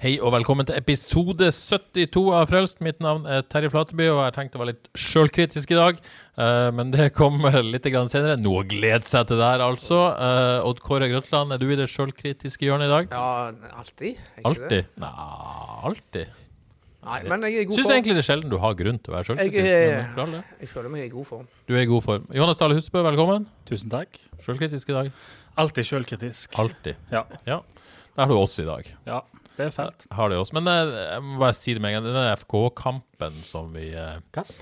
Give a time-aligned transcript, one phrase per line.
[0.00, 2.78] Hei og velkommen til episode 72 av Frelst.
[2.80, 5.98] Mitt navn er Terje Flateby, og jeg tenkte å være litt sjølkritisk i dag.
[6.40, 8.38] Uh, men det kommer litt grann senere.
[8.40, 9.98] Noe å glede seg til der, altså.
[10.16, 13.12] Uh, Odd Kåre Grøtland, er du i det sjølkritiske hjørnet i dag?
[13.12, 14.22] Ja, alltid.
[14.40, 14.88] Alltid?
[15.04, 15.10] Nei,
[15.90, 16.38] alltid.
[17.10, 17.94] Nei, men jeg er i god Syns form.
[17.98, 19.68] egentlig det er sjelden du har grunn til å være sjølkritisk.
[19.68, 20.56] Jeg jeg, men for.
[20.64, 21.44] Jeg føler meg i god form.
[21.68, 22.24] Du er i god form.
[22.38, 23.44] Johannes Dale Husbø, velkommen.
[23.68, 24.16] Tusen takk.
[24.48, 25.12] Sjølkritisk i dag.
[25.60, 26.56] Alltid sjølkritisk.
[26.64, 26.96] Alltid.
[27.12, 27.26] Ja.
[27.44, 27.60] Ja.
[28.16, 28.88] Der har du oss i dag.
[29.04, 29.20] ja,
[29.60, 30.06] det er fælt.
[30.16, 30.56] Har det også.
[30.58, 32.14] Men eh, jeg må bare si det med en gang.
[32.14, 34.56] Den FK-kampen som vi eh, Kass?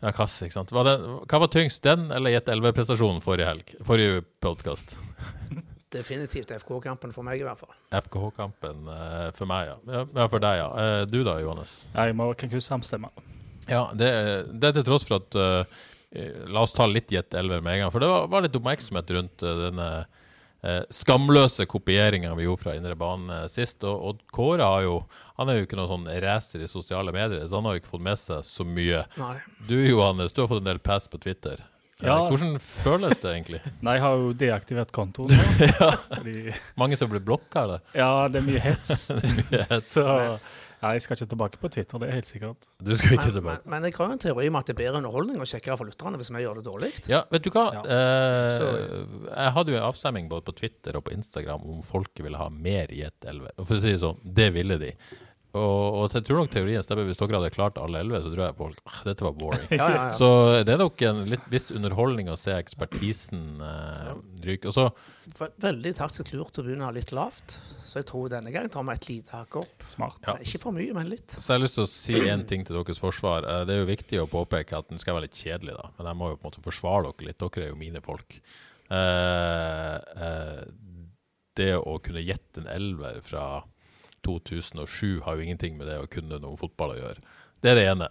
[0.00, 0.72] Ja, Kass, ikke sant.
[0.74, 0.94] Var det,
[1.30, 3.76] hva var tyngst, den eller Jet 11-prestasjonen forrige helg?
[3.86, 4.96] Forrige podkast?
[5.94, 7.74] Definitivt FK-kampen for meg, i hvert fall.
[7.94, 9.78] FKH-kampen eh, for meg, ja.
[10.00, 10.26] ja.
[10.26, 10.70] For deg, ja.
[11.10, 11.82] Du da, Johannes?
[11.92, 13.12] Jeg må Kankus samstemme.
[13.68, 14.10] Ja, det,
[14.60, 15.84] det er til tross for at uh,
[16.52, 17.94] La oss ta litt Jet 11 med en gang.
[17.94, 19.88] For det var, var litt oppmerksomhet rundt uh, denne
[20.90, 23.84] skamløse kopieringa vi gjorde fra indre bane eh, sist.
[23.84, 24.94] Og, og Kåre har jo
[25.36, 27.92] Han er jo ikke noen sånn racer i sosiale medier, så han har jo ikke
[27.96, 29.04] fått med seg så mye.
[29.20, 29.34] Nei.
[29.68, 31.60] Du Johannes, du har fått en del pass på Twitter.
[31.60, 31.70] Eh,
[32.08, 32.16] Ja.
[32.28, 33.60] Hvordan føles det egentlig?
[33.86, 35.30] Nei, jeg har jo deaktivert kontoen
[35.62, 35.90] ja.
[36.10, 37.84] Fordi, Mange som blir blokka, eller?
[37.94, 39.06] ja, det er mye hets.
[39.14, 39.92] det er Mye hets.
[39.94, 40.06] Så
[40.84, 42.66] ja, jeg skal ikke tilbake på Twitter, det er helt sikkert.
[42.84, 43.70] Du skal ikke Men, men, tilbake.
[43.72, 45.88] men jeg har jo en teori om at det er bedre underholdning og kjekkere for
[45.88, 46.90] lytterne hvis vi gjør det dårlig.
[47.08, 47.64] Ja, vet du hva?
[47.78, 47.82] Ja.
[47.96, 48.62] Eh,
[49.30, 52.50] jeg hadde jo en avstemning både på Twitter og på Instagram om folket ville ha
[52.52, 53.54] mer i et 11.
[53.56, 54.92] Og for å si det sånn, det ville de.
[55.54, 57.04] Og, og jeg tror nok teorien stemmer.
[57.06, 59.66] Hvis dere hadde klart alle 11, så tror jeg folk ah, dette var boring.
[59.78, 60.12] Ja, ja, ja.
[60.18, 60.28] Så
[60.66, 64.10] det er nok en litt viss underholdning å se ekspertisen eh,
[64.48, 64.72] ryke.
[64.72, 64.88] Og så
[65.38, 68.96] Ve- Veldig taktisk lurt å begynne litt lavt, så jeg tror denne gangen tar vi
[68.98, 69.86] et lite hakk opp.
[69.88, 70.18] Smart.
[70.26, 70.34] Ja.
[70.42, 71.30] Ikke for mye, men litt.
[71.38, 73.46] Så jeg har lyst til å si en ting til deres forsvar.
[73.48, 75.90] Eh, Det er jo viktig å påpeke at den skal være litt kjedelig, da.
[76.00, 77.40] Men jeg må jo på en måte forsvare dere litt.
[77.46, 78.40] Dere er jo mine folk.
[78.90, 79.96] Eh,
[80.28, 80.64] eh,
[81.56, 83.44] det å kunne gjette en elver fra
[84.24, 87.24] 2007 har jo ingenting med det å kunne noe fotball å gjøre.
[87.62, 88.10] Det er det ene.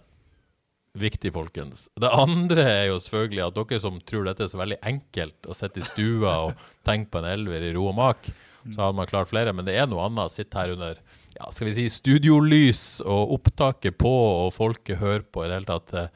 [0.94, 1.88] Viktig, folkens.
[1.98, 5.56] Det andre er jo selvfølgelig at dere som tror dette er så veldig enkelt å
[5.58, 8.28] sitte i stua og tenke på en elver i ro og mak,
[8.70, 9.52] så hadde man klart flere.
[9.56, 11.00] Men det er noe annet å sitte her under
[11.34, 14.12] ja, skal vi si studiolys og opptaket på,
[14.46, 16.14] og folket hører på i det hele tatt.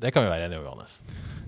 [0.00, 1.00] Det kan vi være enige om, Johannes.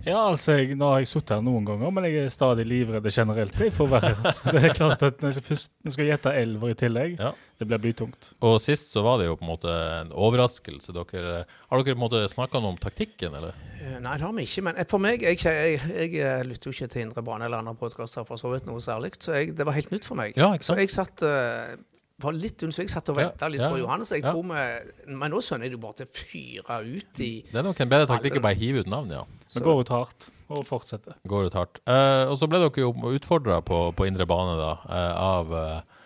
[0.03, 3.05] Ja, altså, jeg, nå har jeg sittet her noen ganger, men jeg er stadig livredd
[3.15, 4.19] generelt jeg, for været.
[4.35, 7.15] Så det er klart at når jeg først når jeg skal gjette elver i tillegg,
[7.23, 7.31] Ja.
[7.63, 8.33] det blir blytungt.
[8.43, 10.91] Og sist så var det jo på en måte en overraskelse.
[10.97, 13.55] Dere, har dere på en måte snakka noe om taktikken, eller?
[13.79, 14.67] Eh, Nei, det har vi ikke.
[14.67, 17.77] Men for meg Jeg, jeg, jeg, eh, lytter jo ikke til Indre Bane eller andre
[17.79, 20.35] podkaster for så vidt noe særlig, så jeg, det var helt nytt for meg.
[20.37, 21.79] Ja, ikke Så jeg satt eh,
[22.25, 24.11] var litt unn, så jeg satt og Ja, venta litt ja, på Johannes.
[24.15, 24.33] Jeg ja.
[24.33, 27.59] tror vi, Men nå skjønner jeg det jo bare til å fyre ut i Det
[27.61, 29.25] er nok en bedre taktikk å bare hive ut navn, ja.
[29.53, 31.15] Vi går ut hardt og fortsetter.
[31.29, 31.79] Går ut hardt.
[31.89, 35.99] Uh, og så ble dere jo utfordra på, på indre bane, da, uh, av uh,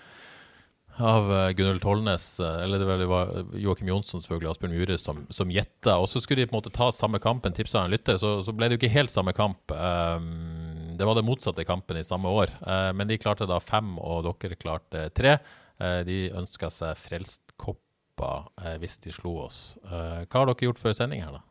[0.96, 5.50] av Gunhild Tollnes, eller det var- det var Joakim Jonsson selvfølgelig, Asbjørn Myhre som, som
[5.52, 5.98] gjetta.
[6.00, 8.54] Og så skulle de på en måte ta samme kampen, tipsa en lytter, så, så
[8.56, 9.74] ble det jo ikke helt samme kamp.
[9.76, 12.48] Um, det var det motsatte kampen i samme år.
[12.64, 15.36] Eh, men de klarte da fem, og dere klarte tre.
[15.82, 19.60] Eh, de ønska seg Frelst-kopper eh, hvis de slo oss.
[19.84, 21.42] Eh, hva har dere gjort før sending her, da?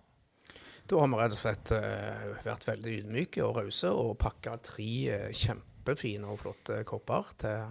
[0.85, 4.91] Da har vi rett og slett eh, vært veldig ydmyke og rause og pakka tre
[5.13, 7.65] eh, kjempefine og flotte kopper til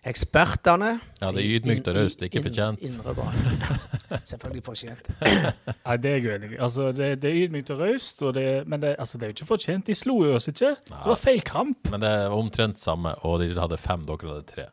[0.00, 0.94] ekspertene.
[1.20, 2.80] Ja, det er ydmykt og raust, ikke fortjent.
[2.88, 3.56] Indre bane.
[4.30, 5.10] Selvfølgelig fortjent.
[5.84, 6.60] Nei, det er jeg uenig i.
[6.64, 9.90] Altså, det, det er ydmykt og raust, men det, altså, det er jo ikke fortjent.
[9.90, 10.72] De slo jo oss ikke.
[10.88, 11.92] Det var feil kamp.
[11.92, 14.70] Men det er omtrent samme, og de hadde fem, dere hadde tre.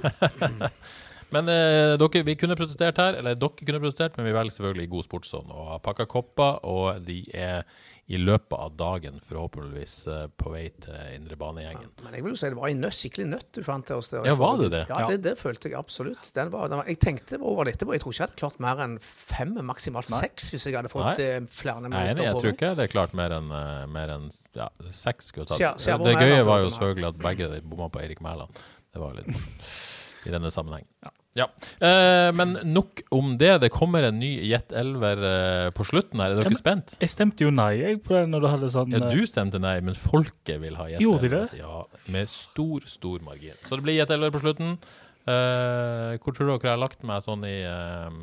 [1.34, 4.92] Men eh, dere, vi kunne protestert her, eller dere kunne protestert, men vi velger selvfølgelig
[4.92, 7.64] god sportsånd og har pakka kopper, og de er
[8.06, 11.88] i løpet av dagen forhåpentligvis eh, på vei til indre banegjengen.
[12.04, 14.12] Men jeg vil jo si det var en nøtt, skikkelig nøtt du fant til oss
[14.12, 14.28] der.
[14.28, 14.82] Ja, var det det?
[14.92, 16.30] Ja, det, det følte jeg absolutt.
[16.36, 18.62] Den var, den var, jeg tenkte over dette, og jeg tror ikke jeg hadde klart
[18.62, 20.22] mer enn fem, maksimalt Nei.
[20.22, 21.26] seks, hvis jeg hadde fått Nei.
[21.26, 24.14] eh, flere er minutter Nei, jeg tror ikke det er klart mer enn eh, mer
[24.14, 25.32] enn, ja, seks.
[25.32, 25.82] skulle jeg tatt.
[25.82, 28.62] skjær Det gøye var jo selvfølgelig at begge bomma på Eirik Mæland.
[28.96, 29.36] Det var litt
[30.26, 30.86] i denne sammenheng.
[31.36, 31.46] Ja.
[31.84, 33.52] Eh, men nok om det.
[33.62, 36.32] Det kommer en ny Jet Elver eh, på slutten her.
[36.32, 36.94] Er dere Ja, men- spent?
[37.02, 39.60] Jeg stemte jo nei jeg, på det når du hadde sånn Ja, eh, du stemte
[39.60, 41.58] nei, men folket vil ha Jet Gjorde de det?
[41.60, 43.54] Ja, med stor, stor margin.
[43.68, 44.78] Så det blir Jet Elver på slutten.
[45.26, 48.18] Eh, hvor tror dere jeg har lagt meg sånn i eh,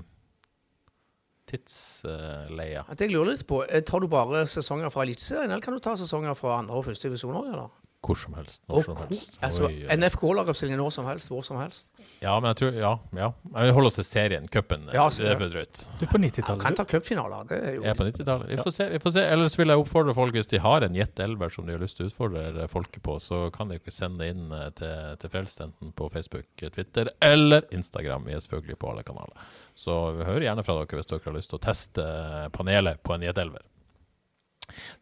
[1.51, 2.85] tidsleia?
[2.89, 5.83] Uh, jeg lurer litt på, eh, Tar du bare sesonger fra Eliteserien, eller kan du
[5.83, 7.69] ta sesonger fra andre og første divisjon òg?
[8.03, 8.59] Hvor som helst.
[8.67, 9.37] Når som helst.
[9.45, 9.69] Altså.
[9.95, 11.91] NFK-lagoppstilling når som helst, hvor som helst.
[12.21, 12.91] Ja, men jeg tror Ja.
[13.15, 13.29] ja.
[13.53, 14.47] Vi holder oss til serien.
[14.51, 14.89] Cupen.
[14.91, 15.83] Ja, det er for drøyt.
[15.99, 16.61] Du er på 90-tallet.
[16.65, 17.47] Kan ta cupfinaler.
[17.47, 18.49] Det er jo Jeg er på 90-tallet.
[18.51, 19.25] Vi, får se, vi får se.
[19.37, 21.97] Ellers vil jeg oppfordre folk, hvis de har en Jet Elver som de har lyst
[21.97, 25.33] til å utfordre folket på, så kan de ikke sende det inn eh, til, til
[25.33, 28.27] Frelst, enten på Facebook, Twitter eller Instagram.
[28.27, 29.51] Vi er selvfølgelig på alle kanaler.
[29.79, 32.09] Så vi hører gjerne fra dere hvis dere har lyst til å teste
[32.51, 33.63] panelet på en Jet Elver.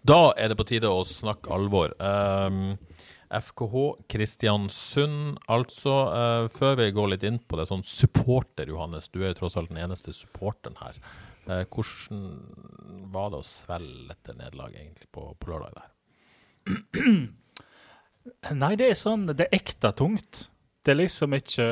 [0.01, 1.93] Da er det på tide å snakke alvor.
[2.01, 2.77] Um,
[3.31, 5.95] FKH Kristiansund, altså.
[6.11, 9.09] Uh, før vi går litt inn på det, sånn supporter, Johannes.
[9.11, 10.99] Du er jo tross alt den eneste supporteren her.
[11.47, 12.25] Uh, hvordan
[13.13, 15.93] var det å svelge dette nederlaget egentlig på, på lørdag der?
[18.61, 20.45] Nei, det er sånn Det er ekte tungt.
[20.85, 21.65] Det er liksom ikke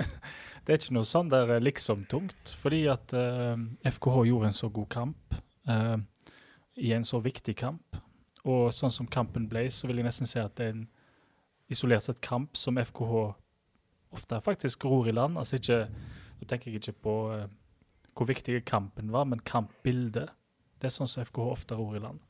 [0.66, 2.56] Det er ikke noe sånn der liksom-tungt.
[2.58, 3.54] Fordi at uh,
[3.86, 5.36] FKH gjorde en så god kamp
[5.70, 5.96] eh,
[6.76, 7.98] i en så viktig kamp.
[8.46, 10.86] Og sånn som kampen ble, så vil jeg nesten si at det er en
[11.72, 13.24] isolert sett kamp som FKH
[14.14, 15.38] ofte faktisk ror i land.
[15.40, 15.86] Altså ikke
[16.36, 17.46] Nå tenker jeg ikke på uh,
[18.12, 20.28] hvor viktig kampen var, men kampbildet.
[20.76, 22.20] Det er sånn som FKH ofte ror i land.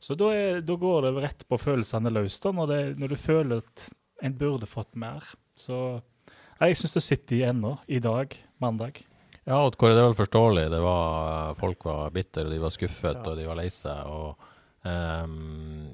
[0.00, 3.18] Så da, er, da går det rett på følelsene løs, da, når, det, når du
[3.20, 3.84] føler at
[4.24, 5.26] en burde fått mer.
[5.52, 6.00] Så
[6.62, 9.02] jeg syns det sitter i ennå, i dag, mandag.
[9.42, 10.68] Ja, og Kåre, det er vel forståelig.
[10.70, 14.06] Det var, folk var bitter, og de var skuffet, og de var lei seg.
[14.06, 14.38] og
[14.86, 15.88] um,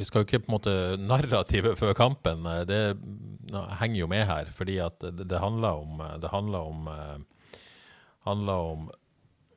[0.00, 2.80] Vi skal jo ikke på en måte Narrativet før kampen eh, det
[3.80, 7.60] henger jo med her, fordi at det, det handler om Det handler om, eh,
[8.28, 8.88] handler om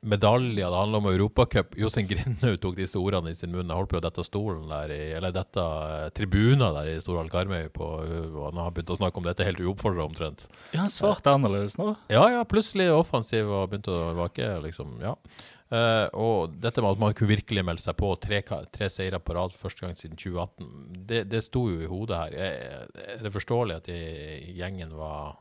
[0.02, 1.76] medaljer, det handler om Europacup.
[1.78, 3.70] Jostein Grindhaug tok disse ordene i sin munn.
[3.70, 5.64] Jeg holdt på å dette stolen der, i, eller dette
[6.16, 9.62] tribunen der i Storhall Karmøy, på, og han har begynt å snakke om dette helt
[9.62, 10.48] uoppfordra omtrent.
[10.72, 11.92] Ja, han svarte annerledes nå.
[12.12, 14.96] Ja, ja, plutselig offensiv og begynte å vake, liksom.
[15.04, 15.14] Ja.
[15.72, 18.42] Uh, og dette med at man kunne virkelig melde seg på tre,
[18.74, 20.74] tre seire på rad første gang siden 2018,
[21.08, 22.36] det, det sto jo i hodet her.
[22.50, 24.02] Er, er det forståelig at de,
[24.58, 25.38] gjengen var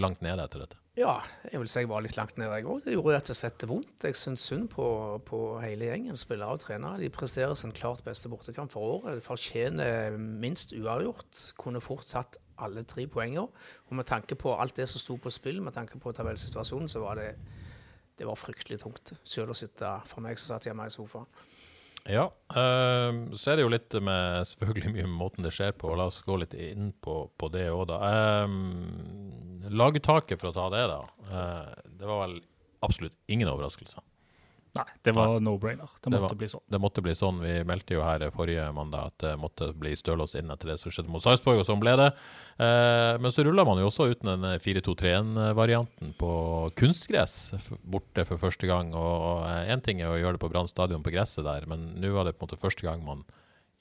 [0.00, 0.80] langt nede etter dette?
[0.96, 1.18] Ja,
[1.52, 2.78] jeg vil si jeg var litt langt nede, jeg òg.
[2.86, 4.04] Det gjorde rett og slett vondt.
[4.08, 4.86] Jeg syns synd på,
[5.28, 7.02] på hele gjengen, spillere og trenere.
[7.02, 9.18] De presterer sin klart beste bortekamp for året.
[9.18, 11.42] De fortjener minst uavgjort.
[11.60, 13.44] Kunne fort tatt alle tre poengene.
[13.90, 17.04] Og med tanke på alt det som sto på spill, med tanke på tabellsituasjonen, så
[17.04, 17.28] var det,
[18.16, 19.12] det var fryktelig tungt.
[19.20, 21.28] Selv å sitte for meg som satt hjemme i sofaen.
[22.06, 25.94] Ja, eh, så er det jo litt med selvfølgelig mye med måten det skjer på.
[25.98, 27.98] La oss gå litt inn på, på det òg, da.
[28.10, 28.56] Eh,
[29.74, 31.00] laguttaket, for å ta det, da.
[31.26, 32.36] Uh, det var vel
[32.86, 34.04] absolutt ingen overraskelser.
[34.76, 35.92] Nei, det var no-brainer.
[36.00, 36.62] Det Det måtte bli sånn.
[36.70, 37.40] Det måtte bli sånn.
[37.42, 40.92] Vi meldte jo her forrige mandag at det måtte bli Stølås inn etter det som
[40.94, 42.10] skjedde mot Sarpsborg, og sånn ble det.
[42.62, 46.30] Eh, men så rulla man jo også ut den 4-2-3-1-varianten på
[46.78, 48.92] kunstgress borte for første gang.
[48.96, 52.12] Og én ting er å gjøre det på Brann stadion på gresset der, men nå
[52.14, 53.26] var det på en måte første gang man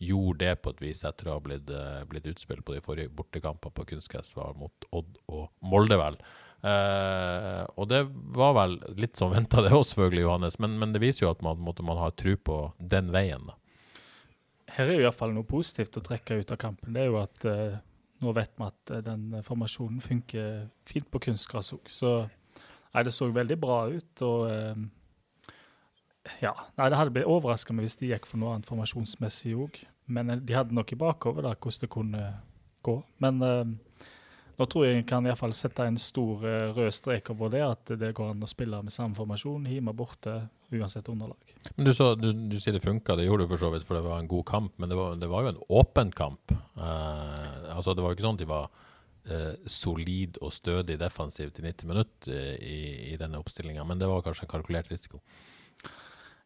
[0.04, 3.14] gjorde det på et vis etter å ha blitt, eh, blitt utspilt på de forrige
[3.16, 6.18] bortekampene på kunstgress, var mot Odd og Molde, vel.
[6.66, 8.02] Eh, og det
[8.34, 10.58] var vel litt som venta, det òg, selvfølgelig, Johannes.
[10.64, 13.52] Men, men det viser jo at man, måtte man ha tro på den veien.
[14.76, 16.96] Her er jo iallfall noe positivt å trekke ut av kampen.
[16.96, 17.78] Det er jo at eh,
[18.26, 21.86] nå vet vi at eh, den formasjonen funker fint på kunstgras òg.
[21.92, 24.26] Så nei, det så veldig bra ut.
[24.26, 24.86] Og eh,
[26.42, 29.84] ja, nei, det hadde blitt overraskende hvis de gikk for noe annet formasjonsmessig òg.
[30.10, 32.26] Men de hadde nok i da, hvordan det kunne
[32.86, 33.00] gå.
[33.22, 33.42] Men
[34.56, 37.64] nå tror jeg en kan i fall sette en stor eh, rød strek over det,
[37.66, 40.38] at det går an å spille med samme formasjon, hjemme borte,
[40.72, 41.56] uansett underlag.
[41.76, 43.98] Men du, så, du, du sier det funka, det gjorde du for så vidt, for
[44.00, 44.76] det var en god kamp.
[44.80, 46.56] Men det var, det var jo en åpen kamp.
[46.56, 48.70] Eh, altså Det var jo ikke sånn at de var
[49.26, 52.80] eh, solid og stødig defensiv til 90 minutter eh, i,
[53.12, 55.22] i denne oppstillinga, men det var kanskje en kalkulert risiko.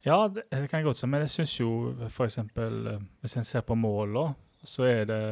[0.06, 1.72] Ja, det det kan jeg godt si, men jeg syns jo
[2.08, 2.39] f.eks.
[3.20, 4.30] hvis en ser på måla,
[4.63, 5.24] så er det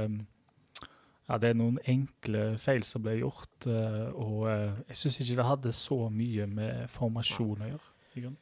[1.27, 3.67] ja, det er noen enkle feil som ble gjort.
[3.67, 7.89] eh, Og eh, jeg syns ikke det hadde så mye med formasjon å gjøre.
[8.15, 8.37] i grunnen.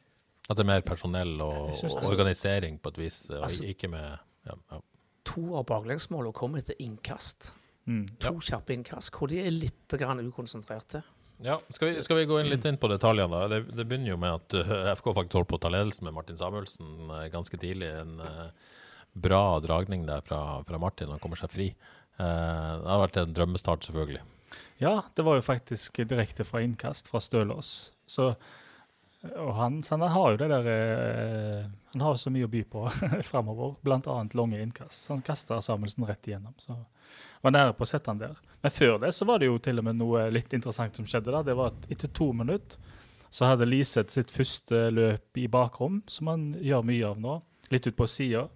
[0.48, 4.18] At det er mer personell og, og organisering på et vis, og Altså- ikke med
[4.46, 4.80] ja, ja.
[5.26, 7.50] To av baklengsmålene kom etter innkast.
[7.90, 8.04] Mm.
[8.22, 11.02] To kjappe innkast, hvor de er litt grann ukonsentrerte.
[11.42, 13.28] Ja, skal vi, skal vi gå inn litt inn på detaljene?
[13.42, 13.48] da?
[13.50, 16.14] Det, det begynner jo med at eh, FK faktisk holdt på å ta ledelsen med
[16.14, 17.90] Martin Samuelsen ganske tidlig.
[17.90, 18.22] En
[19.16, 21.66] bra dragning der fra, fra Martin, han kommer seg fri.
[22.16, 24.22] Eh, det har vært en drømmestart, selvfølgelig.
[24.80, 27.92] Ja, det var jo faktisk direkte fra innkast fra Stølås.
[28.06, 28.32] Så,
[29.32, 31.62] og han, han har jo det der eh,
[31.94, 32.84] Han har så mye å by på
[33.30, 34.18] framover, bl.a.
[34.36, 35.06] lange innkast.
[35.06, 36.54] Så han kasta Samuelsen rett igjennom.
[36.60, 36.76] Så
[37.42, 38.36] var nære på å sette han der.
[38.62, 41.32] Men før det så var det jo til og med noe litt interessant som skjedde.
[41.32, 41.42] da.
[41.46, 42.94] Det var at etter to minutter
[43.30, 47.34] så hadde Liseth sitt første løp i bakrom, som han gjør mye av nå,
[47.74, 48.46] litt ut på sida.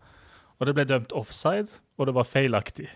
[0.60, 2.86] Og det ble dømt offside, og det var feilaktig.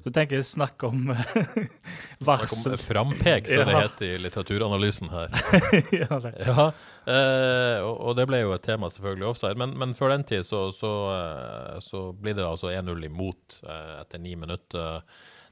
[0.00, 1.40] Så tenker jeg snakk om eh,
[2.28, 2.72] varsel.
[2.72, 5.34] om frampek, som det heter i litteraturanalysen her.
[6.00, 6.32] ja, det.
[6.46, 6.70] Ja,
[7.04, 9.60] eh, og, det ble jo et tema, selvfølgelig, offside.
[9.60, 14.00] Men, men før den tid så, så, eh, så blir det altså 1-0 imot eh,
[14.00, 15.04] etter ni minutter.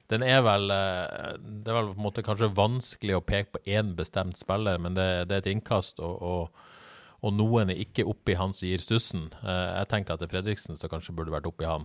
[0.09, 3.65] Den er vel eh, Det er vel på en måte kanskje vanskelig å peke på
[3.69, 6.65] én bestemt spiller, men det, det er et innkast, og, og,
[7.21, 9.29] og noen er ikke oppi han som gir stussen.
[9.43, 11.85] Eh, jeg tenker at det er Fredriksen som kanskje burde vært oppi han.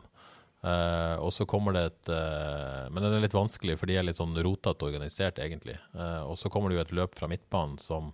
[0.63, 4.05] Eh, og så kommer det et uh, Men det er litt vanskelig, for de er
[4.08, 5.75] litt sånn rotete organisert, egentlig.
[5.91, 8.13] Uh, og så kommer det jo et løp fra midtbanen som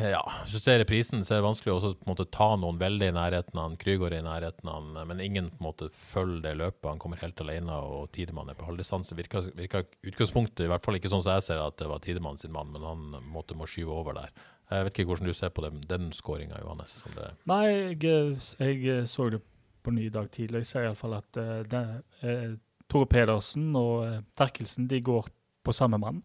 [0.00, 3.14] ja, justerer prisen, så er det vanskelig å på en måte ta noen veldig i
[3.16, 3.78] nærheten av han.
[3.80, 6.88] Krygård i nærheten av han, men ingen på en måte følger det løpet.
[6.90, 9.16] Han kommer helt alene, og Tidemann er på halvdistanse.
[9.16, 12.40] Virka, virka utgangspunktet, i hvert fall ikke sånn som jeg ser at det var Tidemann
[12.42, 14.34] sin mann, men han måtte må skyve over der.
[14.70, 17.00] Jeg vet ikke hvordan du ser på den, den skåringa, Johannes.
[17.48, 17.64] Nei,
[17.96, 19.40] jeg, jeg så det
[19.82, 20.64] på ny i dag tidlig.
[20.64, 21.82] Jeg ser iallfall at uh, det,
[22.26, 22.50] eh,
[22.90, 25.30] Tore Pedersen og uh, Terkelsen de går
[25.66, 26.22] på samme mann.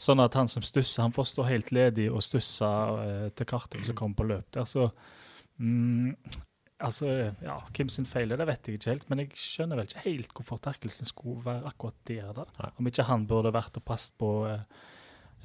[0.00, 2.68] Sånn at han som stusser, han får stå helt ledig og stusse
[3.32, 4.66] til kartet som kommer på løp der.
[4.68, 4.90] Så
[5.56, 6.10] mm,
[6.84, 7.08] altså,
[7.40, 9.06] ja, Hvem sin feil er det, vet jeg ikke helt.
[9.08, 12.28] Men jeg skjønner vel ikke helt hvorfor Terkelsen skulle være akkurat der.
[12.36, 12.44] da.
[12.58, 12.70] Nei.
[12.76, 14.34] Om ikke han burde vært og passet på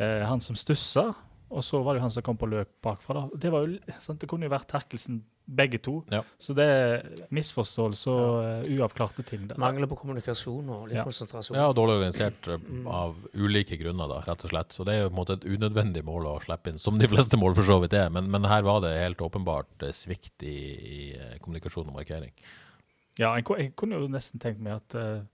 [0.01, 1.13] han som stussa,
[1.51, 3.21] og så var det jo han som kom på løp bakfra.
[3.21, 3.39] da.
[3.39, 4.21] Det, var jo, sant?
[4.21, 5.97] det kunne jo vært Terkelsen begge to.
[6.13, 6.21] Ja.
[6.39, 7.01] Så det er
[7.33, 9.57] misforståelse og uh, uavklarte ting der.
[9.59, 11.03] Mangler på kommunikasjon og litt Ja.
[11.07, 11.57] konsentrasjon.
[11.57, 14.71] ja, dårlig organisert eh, av ulike grunner, da, rett og slett.
[14.77, 17.09] Så det er jo på en måte et unødvendig mål å slippe inn, som de
[17.11, 18.09] fleste mål for så vidt er.
[18.13, 21.01] Men, men her var det helt åpenbart eh, svikt i, i
[21.43, 22.31] kommunikasjon og markering.
[23.19, 25.25] Ja, jeg, jeg kunne jo nesten tenkt meg at uh,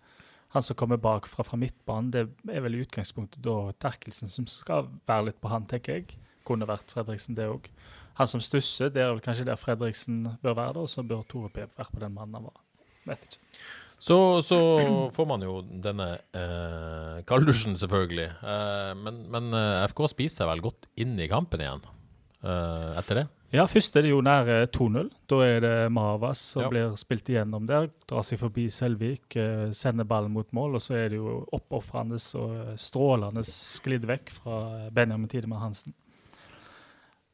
[0.55, 4.47] han som kommer bak fra, fra midtbanen, det er vel i utgangspunktet da Terkelsen som
[4.49, 6.17] skal være litt på han, tenker jeg.
[6.47, 7.67] Kunne vært Fredriksen, det òg.
[8.17, 11.21] Han som stusser, det er vel kanskje der Fredriksen bør være, da, og så bør
[11.29, 12.61] Tore P være på den mannen han var.
[13.11, 13.43] Vet ikke.
[13.99, 14.57] Så, så
[15.15, 16.05] får man jo denne
[16.37, 18.27] eh, kalddusjen, selvfølgelig.
[18.45, 21.81] Eh, men men eh, FK spiser seg vel godt inn i kampen igjen
[22.43, 23.25] eh, etter det.
[23.55, 25.07] Ja, først er det jo nære 2-0.
[25.31, 26.69] Da er det Mahavas som Ja.
[26.69, 27.87] blir spilt igjennom der.
[28.09, 32.19] Drar seg forbi Selvik, eh, sender ballen mot mål, og så er det jo oppofrende
[32.37, 34.59] og strålende sklidd vekk fra
[34.91, 35.95] Benjamin Tidemann Hansen.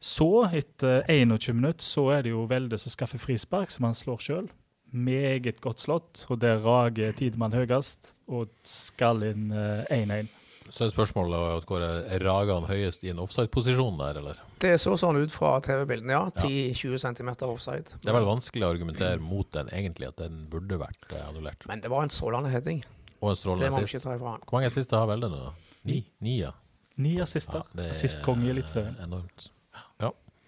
[0.04, 4.20] Så, etter 21 minutter, så er det jo Velde som skaffer frispark, som han slår
[4.20, 4.50] sjøl.
[4.92, 10.28] Meget godt slått, og der rager Tidemann høyest og skal inn eh, 1-1.
[10.68, 11.86] Så er spørsmålet hvor
[12.24, 14.42] rager han høyest i en offside-posisjon der, eller?
[14.60, 16.28] Det så sånn ut fra TV-bildene, ja.
[16.36, 17.96] 10-20 cm offside.
[18.04, 21.64] Det er vel vanskelig å argumentere mot den egentlig, at den burde vært eh, annullert.
[21.72, 22.84] Men det var en strålende heading.
[23.22, 24.44] Og en Det strålende må vi ikke ta ifra han.
[24.50, 25.42] Hvor mange siste har Velde nå?
[25.48, 25.80] da?
[25.88, 26.04] Ni?
[26.28, 26.52] Ni, ja.
[27.00, 27.64] Ni assister.
[27.72, 29.00] det er Assistkonge i Eliteserien.
[29.08, 29.53] Enormt.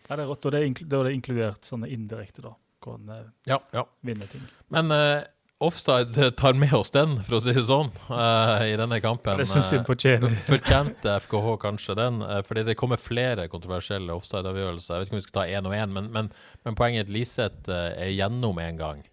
[0.07, 2.53] Ja, det er rått, og det er, da er det inkludert sånne indirekte, da.
[2.83, 3.85] Hvor han eh, Ja, ja.
[4.05, 4.43] vinner ting.
[4.74, 5.24] Men uh,
[5.65, 9.39] offside tar med oss den, for å si det sånn, uh, i denne kampen.
[9.41, 10.35] Det syns jeg fortjener.
[10.51, 14.93] Fortjente FKH kanskje den, uh, fordi det kommer flere kontroversielle offside-avgjørelser.
[14.93, 16.29] Jeg vet ikke om vi skal ta én og én, men, men,
[16.67, 19.05] men poenget er at Liseth er gjennom en gang.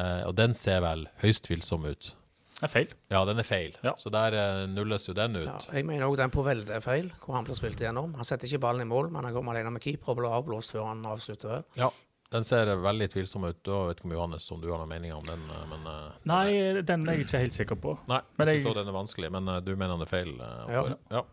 [0.00, 2.12] Og den ser vel høyst tvilsom ut.
[2.60, 2.90] Det er feil.
[3.10, 3.76] Ja, den er feil.
[3.82, 3.94] Ja.
[3.96, 5.46] Så der eh, nulles jo den ut.
[5.48, 8.12] Ja, jeg mener òg den på Velde er feil, hvor han blir spilt igjennom.
[8.18, 10.74] Han setter ikke ballen i mål, men han kommer alene med keeper og blir avblåst
[10.76, 11.48] før han avslutter.
[11.54, 11.64] vel.
[11.80, 11.88] Ja.
[12.30, 13.58] Den ser veldig tvilsom ut.
[13.66, 16.10] Da vet ikke om Johannes om du har noen meninger om den, eh, men eh,
[16.30, 17.96] Nei, den er jeg ikke helt sikker på.
[18.12, 20.36] Nei, Men jeg jeg- synes den er vanskelig, men du mener den er feil?
[20.70, 20.84] Ja.
[21.10, 21.24] Ja.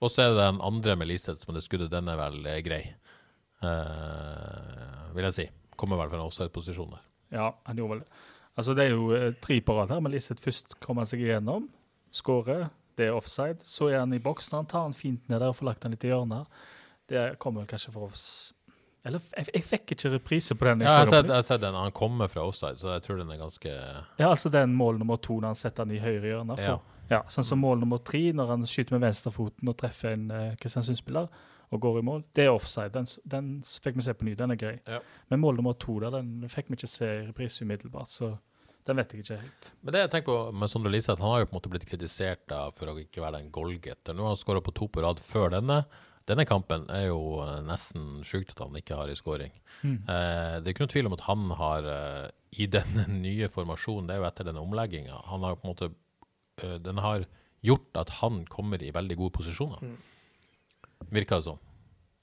[0.00, 1.90] Og så er det den andre med Liseth som det skuddet.
[1.90, 2.82] Den er vel eh, grei,
[3.64, 5.46] uh, vil jeg si.
[5.76, 7.04] Kommer vel fra en offside-posisjon der.
[7.36, 8.24] Ja, han gjorde vel det.
[8.56, 11.68] Altså, det er jo eh, tre på rad her, men Liseth først kommer seg igjennom,
[12.14, 13.60] skårer, det er offside.
[13.68, 15.92] Så er han i boksen, han tar han fint ned der og får lagt han
[15.92, 16.48] litt i hjørnet.
[17.10, 18.22] Det kommer vel kanskje for oss
[19.06, 20.80] Eller jeg, jeg fikk ikke reprise på den.
[20.82, 21.76] Ja, jeg sett, jeg har sett den.
[21.78, 25.20] Han kommer fra offside, så jeg tror den er ganske Ja, altså den mål nummer
[25.20, 26.56] to når han setter den i høyre hjørne.
[26.58, 26.72] Ja.
[26.72, 27.20] For, ja.
[27.30, 31.28] sånn som mål nummer tre når han skyter med venstrefoten og treffer en uh, Kristiansund-spiller
[31.70, 32.24] og går i mål.
[32.36, 32.92] Det er offside.
[32.94, 34.74] Den, den fikk vi se på ny, den er grei.
[34.86, 35.00] Ja.
[35.32, 38.36] Men mål nummer to der, den fikk vi ikke se i reprise umiddelbart, så
[38.86, 39.70] den vet jeg ikke helt.
[39.82, 41.86] Men det jeg tenker på med Sondre Liseth, han har jo på en måte blitt
[41.90, 44.14] kritisert da, for å ikke være den golgeter.
[44.14, 45.80] Nå har han skåra på to på rad før denne.
[46.26, 49.54] Denne kampen er jo eh, nesten sjukt at han ikke har i skåring.
[49.82, 49.98] Mm.
[50.10, 52.26] Eh, det er ikke noen tvil om at han har, eh,
[52.62, 55.90] i denne nye formasjonen, det er jo etter denne omlegginga, han har på en måte
[56.62, 57.26] eh, Den har
[57.66, 59.82] gjort at han kommer i veldig gode posisjoner.
[59.82, 59.96] Mm.
[61.10, 61.62] Virker det sånn.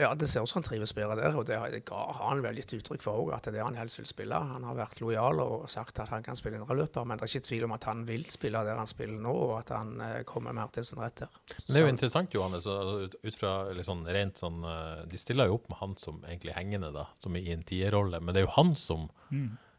[0.01, 2.71] Ja, det ser ut som han trives bedre der, og det har han vel gitt
[2.79, 4.39] uttrykk for òg, at det er det han helst vil spille.
[4.49, 7.47] Han har vært lojal og sagt at han kan spille indreløper, men det er ikke
[7.47, 10.55] tvil om at han vil spille der han spiller nå, og at han eh, kommer
[10.57, 11.37] mer til sin rett der.
[11.53, 13.53] Men det er jo interessant, Johannes, ut, fra
[13.85, 17.37] sånn rent sånn eh, De stiller jo opp med han som egentlig hengende, da, som
[17.37, 19.07] i en tierrolle, men det er jo han som,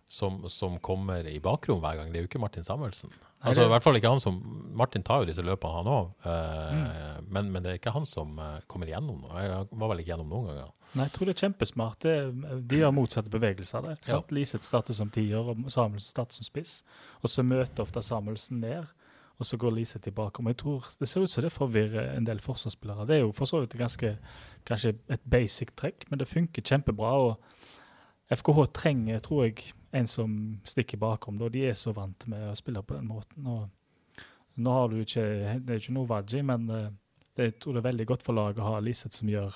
[0.06, 2.14] som, som kommer i bakrom hver gang.
[2.14, 3.10] Det er jo ikke Martin Samuelsen.
[3.44, 4.38] Altså, I hvert fall ikke han som
[4.74, 6.28] Martin tar jo disse løpene, han òg,
[7.28, 9.26] men, men det er ikke han som eh, kommer igjennom.
[9.36, 10.72] Jeg var vel ikke gjennom noen ganger.
[10.94, 12.06] Nei, jeg tror det er kjempesmart.
[12.06, 12.16] Det,
[12.70, 14.00] de har motsatte bevegelser der.
[14.08, 14.20] Ja.
[14.34, 16.78] Liseth starter som tier, og Samuelsen starter som spiss.
[17.22, 18.90] Og så møter ofte Samuelsen ned,
[19.38, 20.42] og så går Liseth tilbake.
[20.42, 23.06] Men jeg tror Det ser ut som det forvirrer en del forsvarsspillere.
[23.10, 24.16] Det er jo for så vidt ganske,
[24.66, 27.14] kanskje et basic trekk, men det funker kjempebra.
[27.28, 27.40] og
[28.32, 30.32] FKH trenger, tror jeg, en som
[30.66, 31.38] stikker bakom.
[31.38, 31.48] Da.
[31.52, 33.46] De er så vant med å spille på den måten.
[33.46, 34.24] og
[34.58, 35.24] Nå har du ikke
[35.62, 36.90] Det er ikke noe Vaji, men eh,
[37.34, 39.54] det, jeg tror det er veldig godt for laget å ha Liseth som gjør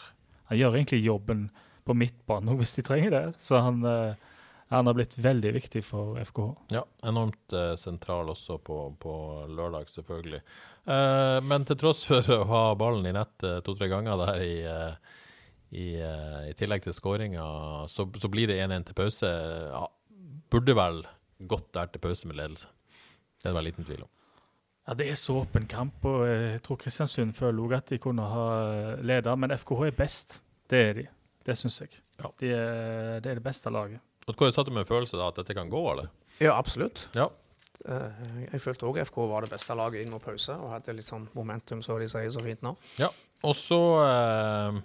[0.49, 1.49] han gjør egentlig jobben
[1.85, 3.25] på midtbanen hvis de trenger det.
[3.43, 4.17] Så han, eh,
[4.73, 6.49] han har blitt veldig viktig for FKH.
[6.73, 9.15] Ja, enormt eh, sentral også på, på
[9.53, 10.43] lørdag, selvfølgelig.
[10.89, 14.55] Men til tross for å ha ballen i nett eh, to-tre ganger der i,
[15.77, 15.89] i,
[16.49, 17.45] i tillegg til skåringa,
[17.93, 19.33] så, så blir det 1-1 til pause.
[20.51, 21.03] Burde vel
[21.49, 22.67] gått der til pause med ledelse.
[23.39, 24.11] Det er det vel liten tvil om.
[24.89, 28.25] Ja, Det er så åpen kamp, og jeg tror Kristiansund føler også at de kunne
[28.25, 28.47] ha
[29.05, 30.39] leder, men FKH er best.
[30.71, 31.05] Det er de.
[31.45, 31.91] Det syns jeg.
[32.19, 32.31] Ja.
[32.41, 34.01] De er, det er det beste laget.
[34.27, 36.09] Og Hvor satt du med en følelse da at dette kan gå, eller?
[36.41, 37.07] Ja, absolutt.
[37.17, 37.29] Ja.
[37.87, 41.07] Eh, Jeg følte òg FK var det beste laget inn mot pause, og hadde litt
[41.07, 42.75] sånn momentum, så de sier så fint nå.
[42.99, 43.09] ja.
[43.45, 44.81] Og så eh,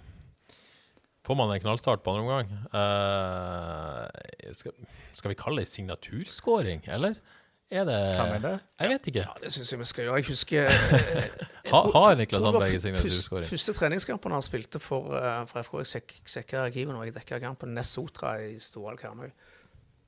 [1.24, 2.52] får man en knallstart på andre omgang.
[2.74, 4.76] Uh, skal,
[5.16, 7.16] skal vi kalle det signaturskåring, eller?
[7.74, 8.58] Er det det?
[8.80, 9.24] Jeg vet ikke.
[9.24, 10.18] Ja, Det syns jeg vi skal gjøre.
[10.20, 10.68] Jeg husker
[11.72, 13.48] Har Ha, Niklas Sandberg signaturskåring?
[13.48, 17.40] Første, treningskampen han spilte for, uh, for FK, jeg sjek, sjekka arkivet når jeg dekka
[17.42, 19.32] kampen, Ness Sotra i Storhall Karmøy.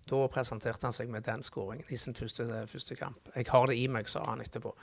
[0.07, 3.33] Da presenterte han seg med den skåringen i sin første, første kamp.
[3.35, 4.77] Jeg har det i meg, sa han etterpå.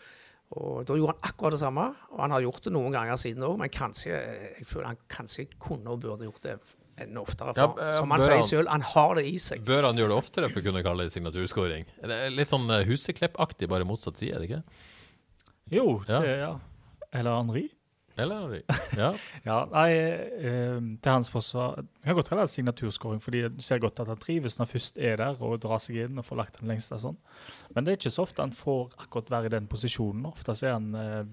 [0.52, 3.42] Og Da gjorde han akkurat det samme, og han har gjort det noen ganger siden
[3.48, 4.12] òg, men kanskje,
[4.60, 6.58] jeg føler han kanskje kunne og burde gjort det
[7.02, 7.56] enda oftere.
[7.58, 9.64] For, ja, som han sier sjøl, han har det i seg.
[9.66, 11.88] Bør han gjøre det oftere for å kunne kalle det signaturskåring?
[12.36, 14.62] Litt sånn eh, Huseklepp-aktig, bare motsatt side, er det ikke?
[15.74, 16.20] Jo, Ja.
[16.22, 16.52] det, ja.
[17.14, 17.64] Eller Henri.
[18.18, 18.60] Eller?
[18.98, 19.12] Ja.
[19.48, 24.00] Ja, nei, eh, til hans forsvar Jeg kan godt kalle signaturskåring, fordi jeg ser godt
[24.04, 26.60] at han trives når han først er der og drar seg inn og får lagt
[26.62, 27.00] den lengste.
[27.02, 27.18] sånn.
[27.74, 30.28] Men det er ikke så ofte han får akkurat være i den posisjonen.
[30.30, 31.24] Ofte er han eh,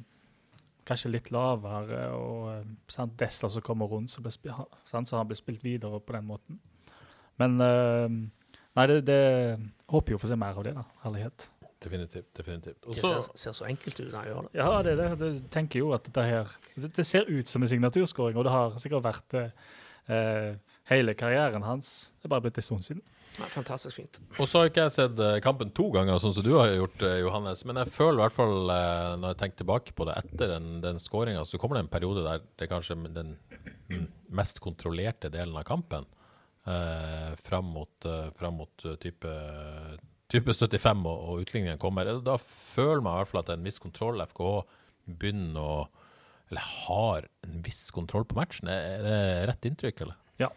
[0.89, 4.25] kanskje litt lavere, og eh, sant, Desla som kommer rundt, så,
[4.89, 6.61] sant, så han blir spilt videre på den måten.
[7.41, 8.19] Men eh,
[8.79, 9.23] nei, det, det
[9.93, 10.87] håper jo å få se mer av det, da.
[11.05, 11.51] Herlighet.
[11.81, 12.27] Definitivt.
[12.37, 12.81] definitivt.
[12.85, 14.51] Også, Det ser, ser så enkelt ut når jeg gjør det.
[14.61, 17.71] Ja, det, det, det tenker jo at dette her Det, det ser ut som en
[17.73, 19.47] signaturskåring, og det har sikkert vært det
[20.13, 20.51] eh,
[20.91, 22.11] hele karrieren hans.
[22.21, 23.01] Det er bare blitt en stund siden.
[23.39, 24.19] Ja, fantastisk fint.
[24.43, 27.01] Og så har ikke jeg sett eh, kampen to ganger, sånn som du har gjort,
[27.07, 27.63] eh, Johannes.
[27.65, 30.71] Men jeg føler i hvert fall, eh, når jeg tenker tilbake på det etter den,
[30.85, 33.37] den skåringa, så kommer det en periode der det er kanskje den
[34.41, 36.05] mest kontrollerte delen av kampen.
[36.69, 39.31] Eh, fram mot, eh, fram mot eh, type,
[40.31, 42.11] type 75 og, og utligningen kommer.
[42.25, 44.23] Da føler man i hvert fall at det er en viss kontroll.
[44.31, 44.53] FKH
[45.21, 45.81] begynner å
[46.51, 48.67] Eller har en viss kontroll på matchen.
[48.69, 50.17] Er det rett inntrykk, eller?
[50.43, 50.49] Ja.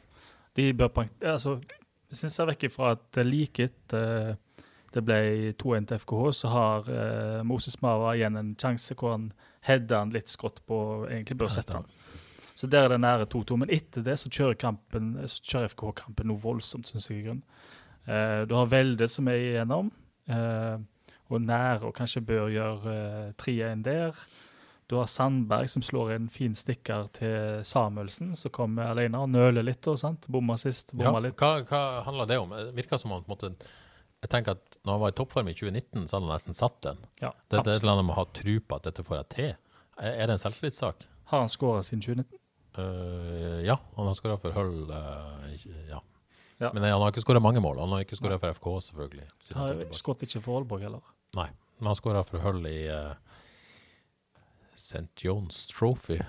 [0.58, 1.60] De bør altså,
[2.10, 4.38] Hvis en vekk ifra at det like etter
[4.94, 9.32] det ble 2-1 til FKH, så har eh, Moses Mava igjen en sjanse hvor han
[9.66, 11.88] header han litt skrått på egentlig bør sette han.
[12.54, 13.58] Så der er det nære 2-2.
[13.64, 17.24] Men etter det så kjører, kampen, så kjører FKH kampen noe voldsomt, syns jeg.
[17.24, 17.42] i grunnen.
[18.08, 19.92] Eh, du har Velde som er igjennom,
[20.28, 20.78] eh,
[21.32, 24.18] og nær og kanskje bør gjøre eh, 3-1 der.
[24.92, 29.64] Du har Sandberg som slår en fin stikker til Samuelsen, som kommer alene og nøler
[29.64, 29.88] litt.
[29.88, 30.28] og sant?
[30.28, 31.38] Bomma sist, Ja, litt.
[31.40, 32.50] hva, hva handler det om?
[32.52, 33.56] Det virker som han på en måte
[34.24, 36.78] Jeg tenker at når han var i toppform i 2019, så hadde han nesten satt
[36.84, 36.98] den.
[37.22, 39.18] Ja, Det, det er et eller annet med å ha tro på at dette får
[39.18, 39.50] jeg til.
[40.00, 41.04] Er det en selvtillitssak?
[41.32, 42.40] Har han skåra siden 2019?
[42.78, 44.90] Uh, ja, han har skåra for Hull.
[44.92, 46.00] uh, ja.
[46.62, 46.70] Ja.
[46.74, 47.80] Men han har ikke skåra mange mål.
[47.80, 49.28] Han har ikke skåra for FK, selvfølgelig.
[49.54, 51.02] han Har skåret ikke for Aalborg heller.
[51.36, 53.14] Nei, men han skåra for Hull i uh,
[54.76, 55.08] St.
[55.24, 56.20] John's Trophy,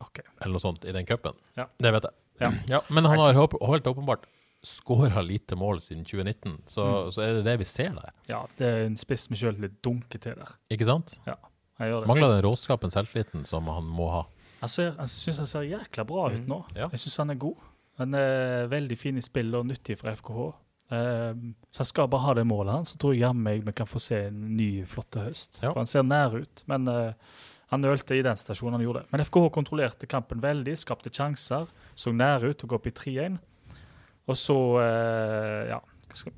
[0.00, 0.24] okay.
[0.40, 1.36] eller noe sånt, i den cupen.
[1.58, 1.66] Ja.
[1.78, 2.18] Det vet jeg.
[2.42, 2.52] Ja.
[2.68, 4.24] Ja, men han har helt åpenbart
[4.62, 7.10] skåra lite mål siden 2019, så, Mm.
[7.12, 8.12] så er det det vi ser der.
[8.28, 10.54] Ja, det er en spiss med sjøltillit dunker til der.
[10.70, 11.16] Ikke sant?
[11.26, 12.08] Han gjør det.
[12.08, 14.22] Mangler den råskapen, selvtilliten, som han må ha.
[14.62, 16.60] Jeg, ser, jeg syns han ser jækla bra ut nå.
[16.70, 16.76] Mm.
[16.78, 16.88] Ja.
[16.92, 17.56] Jeg syns han er god.
[18.02, 20.48] Han eh, veldig fin i spill og nyttig for FKH.
[20.92, 21.32] Eh,
[21.70, 24.02] så han skal bare ha det målet hans, så tror jeg jammen vi kan få
[24.02, 25.62] se en ny, flott høst.
[25.62, 25.70] Ja.
[25.70, 27.38] For han ser nær ut, men eh,
[27.72, 29.06] han nølte i den stasjonen han gjorde.
[29.14, 33.40] Men FKH kontrollerte kampen veldig, skapte sjanser, så nær ut og gå opp i 3-1.
[34.30, 35.80] Og så eh, ja,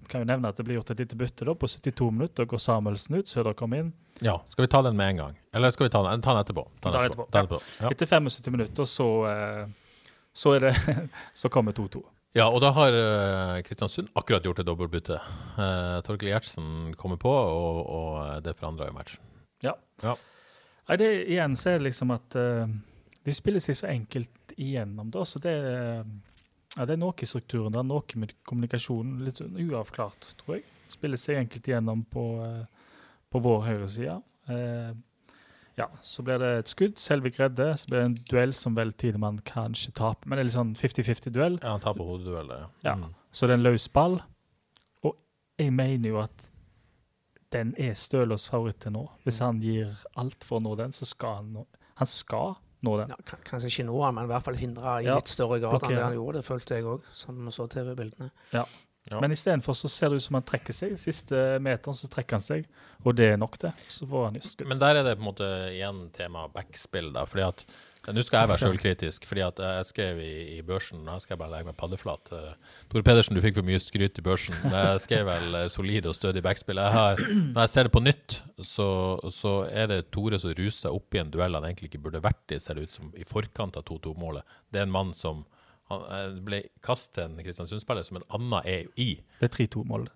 [0.09, 2.47] kan vi nevne at det blir gjort et lite bytte da, på 72 minutter.
[2.49, 3.93] Går Samuelsen ut, Søder kommer inn.
[4.23, 5.39] Ja, skal vi ta den med en gang?
[5.53, 6.65] Eller skal vi ta den, ta den etterpå?
[6.81, 7.27] Ta den etterpå.
[7.31, 7.63] Ta den etterpå.
[7.83, 7.91] Ja.
[7.91, 9.67] Etter 75 minutter så, eh,
[10.35, 10.75] så det
[11.41, 12.03] Så kommer 2-2.
[12.35, 15.21] Ja, og da har eh, Kristiansund akkurat gjort et dobbeltbytte.
[15.55, 19.29] Uh, Torkel Gjertsen kommer på, og, og det forandrer jo matchen.
[19.63, 19.77] Ja.
[20.03, 20.17] Ja.
[20.89, 22.67] Nei, det igjen så er det liksom at uh,
[23.25, 25.25] de spiller seg så enkelt igjennom, da.
[25.25, 26.05] Så det, eh,
[26.77, 29.23] ja, det er noe i strukturen, det er noe med kommunikasjonen.
[29.25, 30.67] Litt sånn uavklart, tror jeg.
[30.93, 32.93] Spiller seg enkelt igjennom på, uh,
[33.33, 34.19] på vår høyreside.
[34.53, 34.91] Eh,
[35.77, 36.99] ja, så blir det et skudd.
[37.03, 37.75] Selvik redder.
[37.77, 40.29] Så blir det en duell som vel Tidemann kanskje taper.
[40.29, 41.59] Men det er litt sånn 50-50-duell.
[41.63, 42.69] Ja, han tar på hodeduellet.
[42.87, 42.95] Ja.
[43.01, 43.15] Mm.
[43.35, 44.21] Så det er en løs ball.
[45.03, 45.17] Og
[45.59, 46.51] jeg mener jo at
[47.55, 49.07] den er Stølås favoritt til nå.
[49.27, 51.67] Hvis han gir alt for å nå den, så skal han nå
[52.01, 53.13] Han skal nå den.
[53.13, 55.95] Ja, kanskje ikke nå, men i hvert fall hindre i Ja, litt større grad enn
[55.95, 56.41] det han gjorde.
[56.41, 58.31] Det følte jeg òg, som vi så TV-bildene.
[58.55, 58.65] Ja.
[59.13, 60.95] Men istedenfor så ser det ut som han trekker seg.
[60.97, 62.69] Siste meteren så trekker han seg,
[63.05, 63.75] og det er nok, det.
[63.93, 64.69] Så får han skudd.
[64.71, 67.27] Men der er det på en måte igjen tema backspill, da.
[67.29, 67.67] fordi at
[68.05, 71.41] Nå skal jeg være sjølkritisk, fordi at jeg skrev i, i børsen Nå skal jeg
[71.41, 72.33] bare legge meg paddeflat.
[72.37, 74.59] Uh, Tore Pedersen, du fikk for mye skryt i børsen.
[74.61, 76.83] Jeg skrev vel eh, solid og stødig backspill.
[76.85, 77.23] Jeg har,
[77.55, 78.89] når jeg ser det på nytt, så,
[79.33, 82.53] så er det Tore som ruser opp i en duell han egentlig ikke burde vært
[82.53, 84.45] i, ser det ut som, i forkant av 2-2-målet.
[84.69, 85.47] Det er en mann som
[85.93, 89.15] han eh, ble kastet en Kristiansund-spiller som en annen er i.
[89.41, 90.13] Det er 3-2-målet.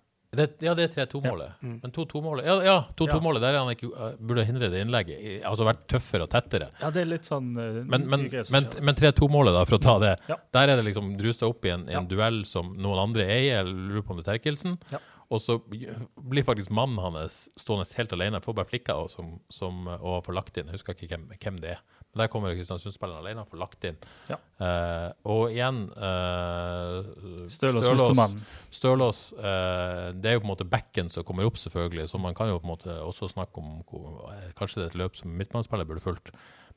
[0.61, 1.54] Ja, det er 3-2-målet.
[1.64, 5.16] Men 2-2-målet Ja, ja 2-2-målet, der er han ikke, uh, burde hindre det innlegget.
[5.24, 6.68] I- Altså vært tøffere og tettere.
[6.83, 9.94] Ja, det er litt sånn Uh, Men, men, men, men 3-2-målet, da, for å ta
[10.02, 10.12] det.
[10.28, 10.37] Ja.
[10.52, 12.04] Der er det liksom drusta opp i en, en Ja.
[12.04, 13.48] duell som noen andre er i.
[13.48, 14.76] Jeg lurer på om det er Terkelsen.
[14.92, 15.00] Ja.
[15.33, 18.40] Og så blir faktisk mannen hans stående helt alene.
[18.44, 20.68] Får bare flikka og, som, som, og får lagt inn.
[20.68, 21.83] Jeg husker ikke hvem, hvem det er.
[22.14, 23.99] Men der kommer Kristiansund-spilleren alene og får lagt inn.
[24.31, 24.38] Ja.
[24.59, 27.05] Uh, og igjen uh,
[27.53, 28.33] Stølås Stølås.
[28.75, 32.09] Stølås uh, Det er jo på en måte backen som kommer opp, selvfølgelig.
[32.09, 34.25] Så man kan jo på en måte også snakke om hvor-
[34.59, 36.33] Kanskje det er et løp som midtbanespiller burde fulgt.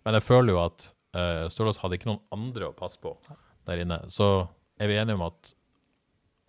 [0.05, 3.15] Men jeg føler jo at uh, Stølås hadde ikke noen andre å passe på
[3.69, 4.01] der inne.
[4.11, 4.27] Så
[4.81, 5.55] er vi enige om at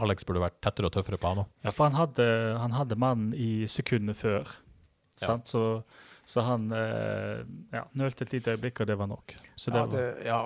[0.02, 1.50] Alex burde vært tettere og tøffere på han òg.
[1.62, 2.24] Ja, for han hadde,
[2.58, 4.48] han hadde mannen i sekundet før.
[5.20, 5.28] Ja.
[5.28, 5.52] Sant?
[5.52, 5.82] Så,
[6.24, 9.34] så han eh, ja, nølte et lite øyeblikk, og det var nok.
[9.56, 10.40] Så det Ja, det, ja,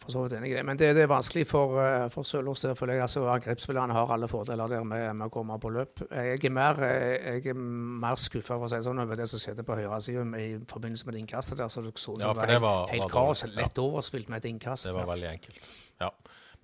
[0.00, 0.62] for så vidt enig i det.
[0.64, 2.62] Men det, det er vanskelig for, eh, for Sølås.
[2.78, 3.02] føler jeg.
[3.02, 6.00] Altså, Angrepsspillerne har alle fordeler der med, med å komme på løp.
[6.10, 9.76] Jeg er mer, eh, jeg er mer skuffa si sånn, over det som skjedde på
[9.76, 11.58] høyresida i forbindelse med det innkastet.
[11.58, 13.44] der, så det så ut Ja, som det var var- helt, var kaos.
[13.56, 14.84] Lett overspilt med et innkast.
[14.88, 15.60] Det var veldig enkelt.
[16.00, 16.10] Ja.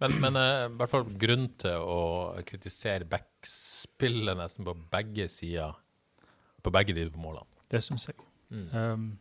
[0.01, 2.01] Men, men uh, i hvert fall grunn til å
[2.49, 5.77] kritisere backspillet nesten på begge sider.
[6.63, 7.47] På begge de målene.
[7.71, 8.17] det syns jeg.
[8.53, 8.67] Mm.
[8.77, 9.19] Um,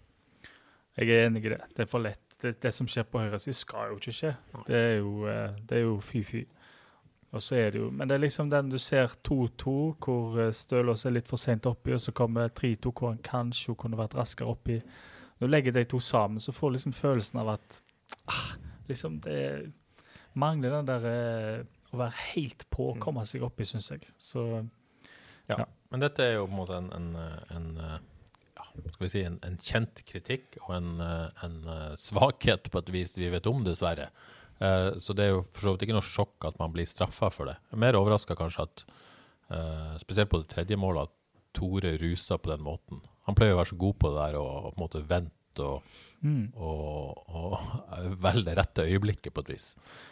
[0.97, 1.61] jeg er enig i det.
[1.75, 2.23] Det er for lett.
[2.41, 4.31] Det, det som skjer på høyresiden, skal jo ikke skje.
[4.67, 6.41] Det er jo, eh, det er jo fy-fy.
[7.31, 10.51] Og så er det jo Men det er liksom den du ser 2-2, hvor eh,
[10.51, 14.17] Stølås er litt for seint oppi, og så kommer 3-2, hvor han kanskje kunne vært
[14.17, 14.81] raskere oppi.
[15.39, 17.81] Når du legger de to sammen, så får du liksom følelsen av at
[18.27, 18.51] ah,
[18.89, 19.71] liksom det
[20.33, 24.07] mangler den der eh, å være helt på, komme seg oppi, syns jeg.
[24.17, 24.47] Så
[25.49, 25.57] Ja.
[25.57, 25.65] Ja.
[25.91, 27.15] Men dette er jo på en måte en, en,
[27.51, 28.01] en
[29.01, 32.91] skal vi si en, en kjent kritikk og en, eh, en eh, svakhet på et
[32.93, 34.11] vis vi vet om, dessverre.
[34.61, 37.31] Eh, Så det er jo for så vidt ikke noe sjokk at man blir straffa
[37.33, 37.57] for det.
[37.71, 38.83] Jeg er mer overraska kanskje at,
[39.49, 41.17] eh, spesielt på det tredje målet, at
[41.51, 43.01] Tore rusa på den måten.
[43.25, 45.65] Han pleier å være så god på det der og, og på en måte vente
[45.65, 46.53] og, mm.
[46.55, 49.65] og, og velge det rette øyeblikket, på et vis.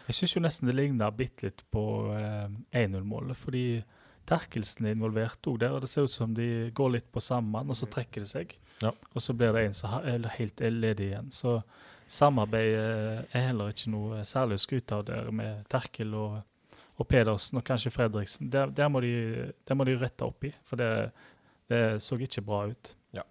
[0.09, 1.85] Jeg syns jo nesten det ligner bitte litt på
[2.17, 2.49] eh,
[2.81, 3.63] 1-0-målet, fordi
[4.29, 7.69] Terkelsen er involvert òg der, og det ser ut som de går litt på sammen,
[7.69, 8.53] og så trekker det seg.
[8.83, 8.91] Ja.
[9.13, 11.31] Og så blir det en som er helt ledig igjen.
[11.35, 11.59] Så
[12.09, 16.39] samarbeid eh, er heller ikke noe særlig å skryte av der med Terkel og,
[16.97, 18.51] og Pedersen, og kanskje Fredriksen.
[18.53, 20.91] Der, der, må de, der må de rette opp i, for det,
[21.69, 22.93] det så ikke bra ut.
[23.17, 23.25] Ja.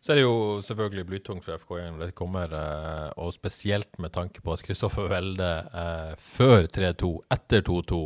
[0.00, 4.14] Så er det jo selvfølgelig blytungt for FK1 når det kommer, eh, og spesielt med
[4.16, 8.02] tanke på at Kristoffer Welde eh, før 3-2, etter 2-2,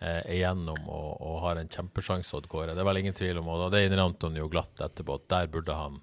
[0.00, 2.74] eh, igjennom gjennom og, og har en kjempesjanse å Kåre.
[2.74, 5.50] Det er vel ingen tvil om, og det innrømte han jo glatt etterpå, at der
[5.52, 6.00] burde han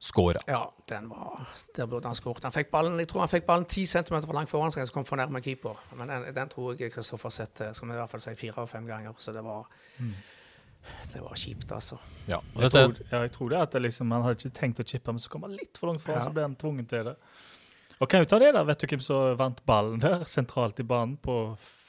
[0.00, 0.40] skåra.
[0.48, 1.42] Ja, den var,
[1.76, 2.42] der burde han skåret.
[2.48, 4.94] Han fikk ballen, jeg tror han fikk ballen 10 cm for langt foran seg, så
[4.96, 5.76] kom for nærme keeper.
[5.98, 8.70] Men den, den tror jeg Kristoffer setter skal vi i hvert fall si fire og
[8.70, 9.68] fem ganger, så det var,
[11.12, 11.98] det var kjipt, altså.
[12.30, 14.80] Ja, og Jeg tror, ja, jeg tror det at det liksom, Man hadde ikke tenkt
[14.80, 16.24] å chippe, men så kom han litt for langt foran, Ja.
[16.24, 17.16] så ble han tvunget til det.
[18.00, 20.88] Og kan jo ta det der, Vet du hvem som vant ballen der, sentralt i
[20.88, 21.36] banen på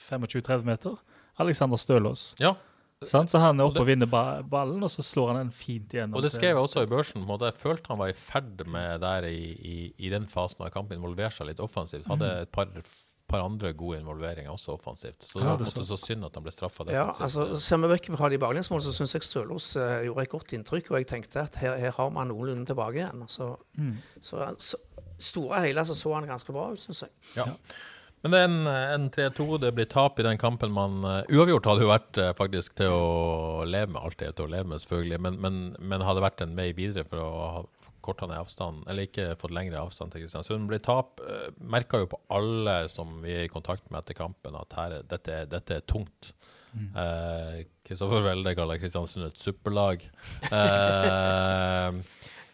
[0.10, 1.00] 25-30 meter?
[1.42, 2.32] Alexander Stølås.
[2.42, 2.56] ja,
[3.02, 3.32] Sant?
[3.34, 6.20] Så han er oppe og vinner ballen, og så slår han den fint igjennom.
[6.20, 7.24] Og det skrev jeg også i børsen.
[7.26, 7.50] måte.
[7.50, 11.00] Jeg følte han var i ferd med der i, i, i den fasen av kampen,
[11.00, 12.06] involvere seg litt offensivt.
[12.12, 12.70] Hadde et par,
[13.32, 15.26] par andre gode involveringer også offensivt.
[15.32, 18.30] Så det var så synd at han ble straffa Ja, altså Ser vi vekk fra
[18.30, 20.92] de baklengsmålene, så syns jeg Sølås uh, gjorde et godt inntrykk.
[20.94, 23.26] Og jeg tenkte at her, her har man noenlunde tilbake igjen.
[23.26, 23.56] Så,
[24.22, 24.78] så, så
[25.18, 27.18] store og hele så så han ganske bra ut, syns jeg.
[27.40, 27.50] Ja.
[28.22, 29.46] Men det er en, en 3-2.
[29.64, 32.94] Det blir tap i den kampen man eh, Uavgjort hadde jo vært eh, faktisk til
[32.94, 34.02] å leve med.
[34.06, 35.20] Alt er til å leve med, selvfølgelig.
[35.26, 37.64] Men, men, men hadde vært en vei videre for å ha
[38.02, 40.64] korta ned avstanden, eller ikke fått lengre avstand til Kristiansund.
[40.70, 41.20] Blir tap.
[41.62, 45.06] Merka jo på alle som vi er i kontakt med etter kampen, at her, er-
[45.12, 46.32] dette, er- dette er tungt.
[46.74, 50.06] Eh, Kristoffer Welde kaller Kristiansund et suppelag.
[50.50, 52.02] Eh,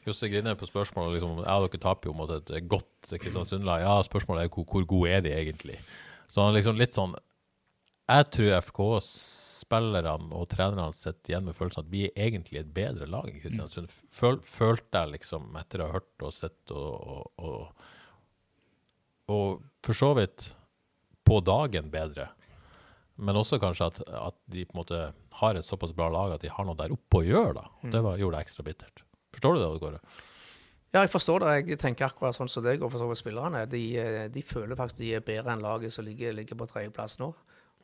[0.08, 3.84] Josse Grine på spørsmålet liksom, ja, dere taper jo mot et godt Kristiansund-lag.
[3.84, 5.78] Ja, spørsmålet er hvor, hvor gode er de egentlig?
[6.32, 7.16] Så han er liksom litt sånn
[8.08, 13.08] Jeg tror FK-spillerne og trenerne sitter igjen med følelsen at vi er egentlig et bedre
[13.12, 13.92] lag enn Kristiansund.
[13.92, 17.88] Føl, følte jeg liksom etter å ha hørt og sett og, og, og,
[19.36, 20.52] og for så vidt
[21.28, 22.30] på dagen bedre.
[23.18, 25.02] Men også kanskje at, at de på en måte
[25.42, 27.58] har et såpass bra lag at de har noe der oppe å gjøre.
[27.60, 27.68] da.
[27.82, 29.04] Og Det var, gjorde det ekstra bittert.
[29.38, 30.02] Forstår du det, Kåre?
[30.96, 31.56] Ja, jeg forstår det.
[31.70, 33.66] Jeg tenker akkurat sånn som deg og for så vidt spillerne.
[33.70, 37.20] De, eh, de føler faktisk de er bedre enn laget som ligger, ligger på tredjeplass
[37.22, 37.28] nå.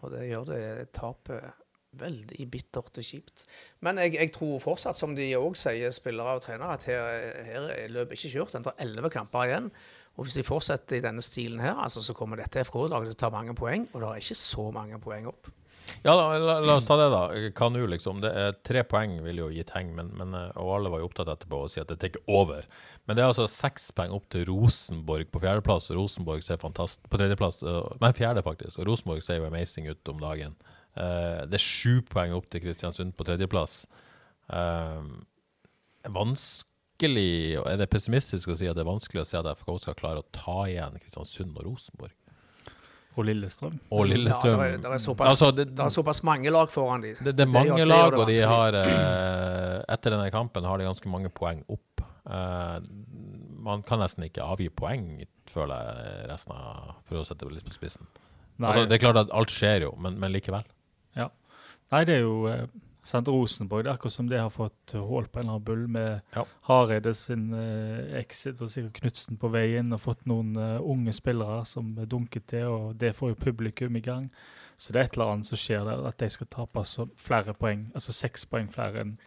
[0.02, 0.64] Og det gjør det
[0.98, 1.52] tapet
[2.00, 3.46] veldig bittert og kjipt.
[3.86, 7.68] Men jeg, jeg tror fortsatt, som de òg sier, spillere og trenere, at her, her
[7.76, 8.56] er løpet ikke kjørt.
[8.58, 9.70] Den tar elleve kamper igjen.
[10.18, 13.22] Og hvis de fortsetter i denne stilen her, altså, så kommer dette FK-laget til å
[13.26, 13.86] ta mange poeng.
[13.94, 15.54] Og det er ikke så mange poeng opp.
[16.04, 17.52] Ja, la, la, la oss ta det, da.
[17.56, 18.20] Kanu, liksom.
[18.24, 21.08] Det er tre poeng ville jo gitt heng, men, men, eh, og alle var jo
[21.08, 22.68] opptatt etterpå å si at det tar ikke over.
[23.08, 25.90] Men det er altså seks poeng opp til Rosenborg på fjerdeplass.
[25.92, 28.80] og Rosenborg ser fantastisk På tredjeplass, eh, nei, fjerde, faktisk.
[28.80, 30.58] Og Rosenborg ser jo amazing ut om dagen.
[30.94, 33.80] Uh, det er sju poeng opp til Kristiansund på tredjeplass.
[34.46, 35.02] Uh,
[36.14, 39.98] vanskelig Er det pessimistisk å si at det er vanskelig å se at FK skal
[39.98, 42.14] klare å ta igjen Kristiansund og Rosenborg?
[43.16, 43.76] Og Lillestrøm.
[43.94, 44.56] Og Lillestrøm.
[44.58, 47.12] Ja, det, er, det, er såpass, Altså, det- det er såpass mange lag foran de.
[47.20, 50.88] Det, det er mange det lag, og de har eh, Etter denne kampen har de
[50.88, 52.02] ganske mange poeng opp.
[52.26, 52.80] Eh,
[53.64, 57.68] man kan nesten ikke avgi poeng, føler jeg, resten av For å sette det litt
[57.70, 58.08] på spissen.
[58.62, 60.64] Altså, det er klart at alt skjer jo, men, men likevel.
[61.16, 61.30] ja.
[61.94, 62.48] Nei, det er jo
[63.04, 63.84] Sant Rosenborg.
[63.84, 66.46] Det er akkurat som de har fått hull på en eller annen bull med Ja.
[66.70, 71.14] Hareide sin uh, exit og sikkert Knutsen på vei inn, og fått noen uh, unge
[71.14, 74.30] spillere som dunket til, og det får jo publikum i gang.
[74.76, 77.54] Så det er et eller annet som skjer der, at de skal tape så flere
[77.54, 79.18] poeng, altså seks poeng flere enn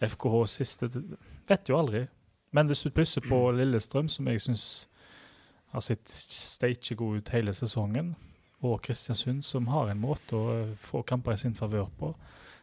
[0.00, 0.88] FKH siste.
[1.48, 2.06] Vet jo aldri.
[2.56, 4.64] Men hvis du plusser på Lillestrøm, som jeg syns
[5.70, 8.14] har sett steike god ut hele sesongen,
[8.60, 12.10] og Kristiansund, som har en måte å eh, få kamper i sin favør på,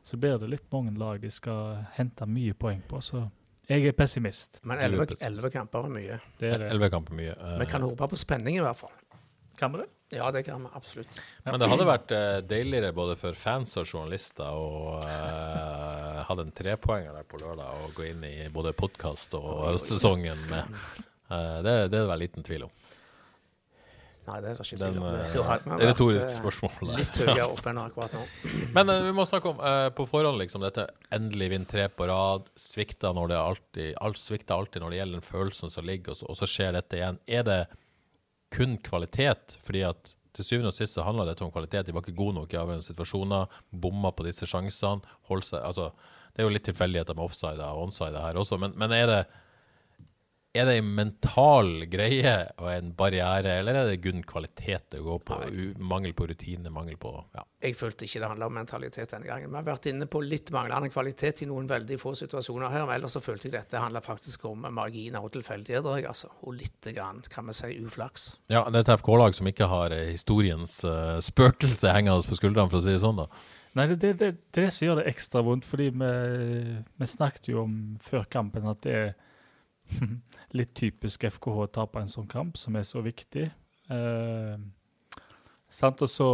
[0.08, 3.02] så blir det litt mange lag de skal hente mye poeng på.
[3.04, 3.26] Så
[3.68, 4.62] jeg er pessimist.
[4.64, 6.20] Men elleve kamper er mye.
[6.40, 6.70] Det er det.
[6.72, 7.34] Elleve kamper mye.
[7.36, 8.94] eh, Vi kan håpe på spenning, i hvert fall.
[9.60, 9.90] Kan vi det?
[10.16, 11.20] Ja, det kan vi absolutt.
[11.44, 16.56] Men det hadde vært uh, deiligere både for fans og journalister å uh, ha en
[16.56, 20.72] trepoenger der på lørdag og gå inn i både podkast og sesongen med.
[21.28, 22.72] Uh, det, det er det vel liten tvil om.
[24.28, 25.06] Nei, det er ikke Den tvil om.
[25.08, 26.90] eh, Det vært, retorisk eh, spørsmål.
[26.98, 28.24] Litt høyere opp enn akkurat nå.
[28.76, 30.84] Men uh, vi må snakke om uh, på forhånd liksom dette
[31.16, 32.52] endelig vinne tre på rad.
[32.60, 36.20] Svikta når det alltid, alt svikter alltid når det gjelder den følelsen som ligger, og
[36.20, 37.22] så, og så skjer dette igjen.
[37.40, 37.62] Er det
[38.52, 39.56] kun kvalitet?
[39.64, 41.88] Fordi at til syvende og sist så handler dette om kvalitet.
[41.88, 45.02] De var ikke gode nok i avgjørende situasjoner, bomma på disse sjansene.
[45.40, 45.90] seg, altså,
[46.36, 49.22] det er jo litt tilfeldigheter med offside og onside her også, men, men er det
[50.58, 55.20] er det en mental greie og en barriere, eller er det kun kvalitet det går
[55.28, 55.38] på?
[55.48, 57.44] U mangel på rutine, mangel på ja.
[57.64, 59.50] Jeg følte ikke det handla om mentalitet denne gangen.
[59.50, 63.00] Vi har vært inne på litt manglende kvalitet i noen veldig få situasjoner her, men
[63.00, 66.30] ellers så følte jeg dette handla faktisk om marginer og tilfeldigheter, altså.
[66.46, 68.30] Og lite grann, kan vi si, uflaks.
[68.54, 72.70] Ja, det er et FK-lag som ikke har eh, historiens uh, spøkelse hengende på skuldrene,
[72.70, 73.24] for å si det sånn.
[73.24, 73.30] da.
[73.78, 76.12] Nei, det, det, det, det er det som gjør det ekstra vondt, fordi vi,
[76.98, 79.10] vi snakket jo om før kampen at det er
[80.58, 83.48] litt typisk FKH å tape en sånn kamp, som er så viktig.
[83.94, 84.58] Eh,
[85.70, 86.02] sant?
[86.06, 86.28] Og så,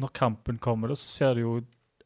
[0.00, 1.58] når kampen kommer, da, så ser du jo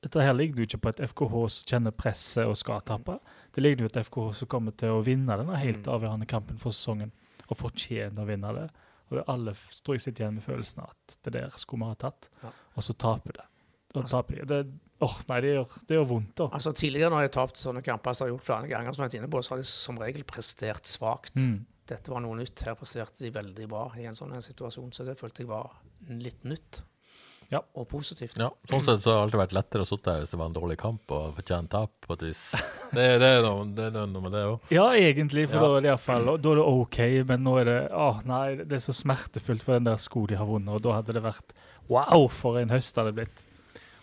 [0.04, 3.14] Dette her ligger jo ikke på et FKH som kjenner presset og skal tape.
[3.56, 6.76] Det ligger jo et FKH som kommer til å vinne denne helt avgjørende kampen for
[6.76, 7.08] sesongen,
[7.48, 8.66] og fortjener å vinne det.
[9.08, 12.28] Og alle tror jeg sitter igjen med følelsen at det der skulle vi ha tatt,
[12.42, 12.50] Ja.
[12.76, 13.46] og så taper det.
[13.94, 14.44] Og taper de.
[14.52, 14.60] Det,
[15.02, 16.48] åh, nei, det gjør, det gjør vondt, da.
[16.54, 19.02] Altså Tidligere når jeg har tapt sånne kamper, som jeg har gjort flere ganger, som
[19.02, 21.34] jeg har vært inne på, så har de som regel prestert svakt.
[21.36, 21.64] Mm.
[21.86, 22.62] Dette var noe nytt.
[22.64, 25.70] Her presterte de veldig bra i en sånn en situasjon, så det følte jeg var
[26.08, 26.82] litt nytt.
[27.52, 27.60] Ja.
[27.76, 28.38] og positivt.
[28.40, 30.48] Ja, sånn sett så har det alltid vært lettere å sitte her hvis det var
[30.48, 31.92] en dårlig kamp og fortjene tap.
[32.06, 32.40] på et vis.
[32.94, 34.66] Det, det, er noe, det er noe med det òg.
[34.72, 35.62] Ja, egentlig, for Ja.
[35.68, 38.76] da er det iallfall da er det OK, men nå er det åh, nei, det
[38.78, 41.54] er så smertefullt for den der sko de har vunnet, og da hadde det vært
[41.90, 43.42] wow, for en høst hadde det blitt.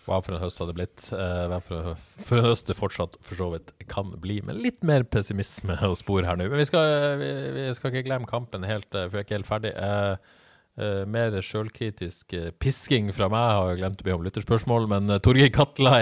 [0.07, 1.05] Hva for en høst hadde blitt.
[1.13, 4.81] Eh, hva for, for en høst det fortsatt for så vidt kan bli, med litt
[4.87, 6.47] mer pessimisme å spore her nå.
[6.49, 9.39] Men vi skal, vi, vi skal ikke glemme kampen helt, eh, for jeg er ikke
[9.39, 9.75] helt ferdig.
[9.81, 15.11] Eh, mer sjølkritisk uh, pisking fra meg har jeg glemt å be om lytterspørsmål, men
[15.11, 15.97] uh, Torgeir Katla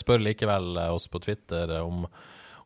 [0.00, 2.06] spør likevel oss på Twitter om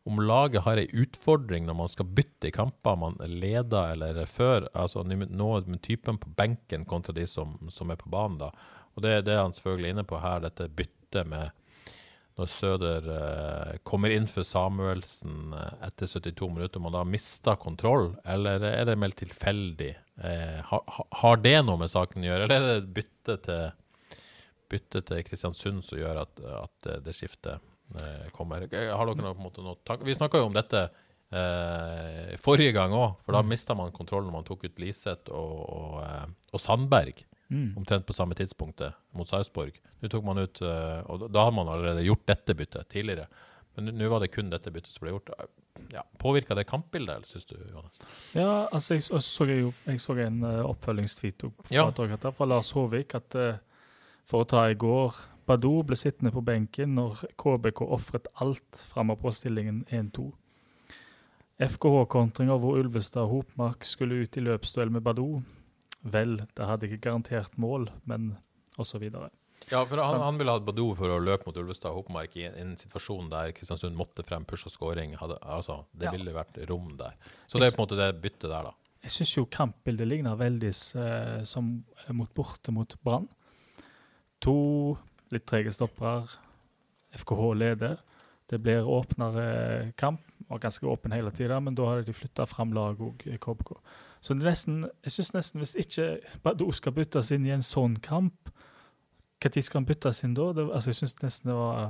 [0.03, 4.67] om laget har ei utfordring når man skal bytte i kamper man leder eller før,
[4.75, 8.41] altså nå med typen på benken kontra de som, som er på banen.
[8.41, 8.51] da.
[8.95, 11.51] Og Det det er han selvfølgelig inne på her, dette byttet med
[12.33, 17.59] når Søder eh, kommer inn for Samuelsen eh, etter 72 minutter, om han da mister
[17.61, 19.91] kontroll, eller er det mer tilfeldig?
[20.17, 23.35] Eh, har, ha- har det noe med saken å gjøre, eller er det et bytte
[23.45, 24.17] til,
[24.73, 27.61] bytte til Kristiansund som gjør at, at det, det skiftet
[28.01, 28.65] eh, kommer?
[28.65, 30.09] Eh, Har dere noe, på en måte, noe tanke?
[30.09, 30.87] Vi snakka jo om dette
[31.33, 35.53] eh, forrige gang òg, for da mista man kontrollen når man tok ut Liseth og,
[35.69, 37.21] og, eh, og Sandberg.
[37.77, 39.75] Omtrent på samme tidspunktet mot Sarpsborg.
[40.01, 43.27] Nå tok man ut eh, Og da- hadde man allerede gjort dette byttet tidligere.
[43.75, 45.29] Men nå- var det kun dette byttet som ble gjort.
[45.91, 47.99] Ja, Påvirka det kampbildet, eller syns du, Johannes?
[48.35, 51.87] Ja, altså, jeg så, jeg jeg så en uh, oppfølgingstweet fra, Ja.
[51.89, 52.31] ja.
[52.31, 53.57] fra Lars Håvik at uh,
[54.25, 55.13] for å ta i går
[55.45, 60.31] Badou ble sittende på benken når KBK ofret alt framme på stillingen 1-2.
[61.59, 65.41] FKH-kontringer hvor Ulvestad og Hopmark skulle ut i løpsduell med Badou.
[66.03, 68.33] Vel, det hadde ikke garantert mål, men
[68.81, 69.03] osv.
[69.71, 72.43] Ja, for han, han ville hatt Badou for å løpe mot Ulvestad og Hopmark i
[72.49, 75.13] en, en situasjon der Kristiansund måtte frem, push og scoring.
[75.21, 76.11] Hadde, altså, det Ja.
[76.17, 77.15] ville vært rom der.
[77.47, 78.73] Så det er på en måte det byttet der, da.
[79.03, 81.71] Jeg syns jo kampbildet ligner veldig eh, som
[82.11, 83.29] mot borte mot Brann.
[84.43, 84.97] To
[85.31, 86.27] litt trege stoppere.
[87.15, 87.97] FKH leder.
[88.49, 90.21] Det blir åpnere kamp.
[90.49, 93.77] Var ganske åpen hele tida, men da hadde de flytta fram lag òg, KBK.
[94.23, 96.05] Så nesten, jeg syns nesten hvis ikke
[96.45, 98.53] Badou skal byttes inn i en sånn kamp,
[99.43, 100.53] når skal han byttes inn da?
[100.55, 101.89] Det, altså jeg synes nesten det var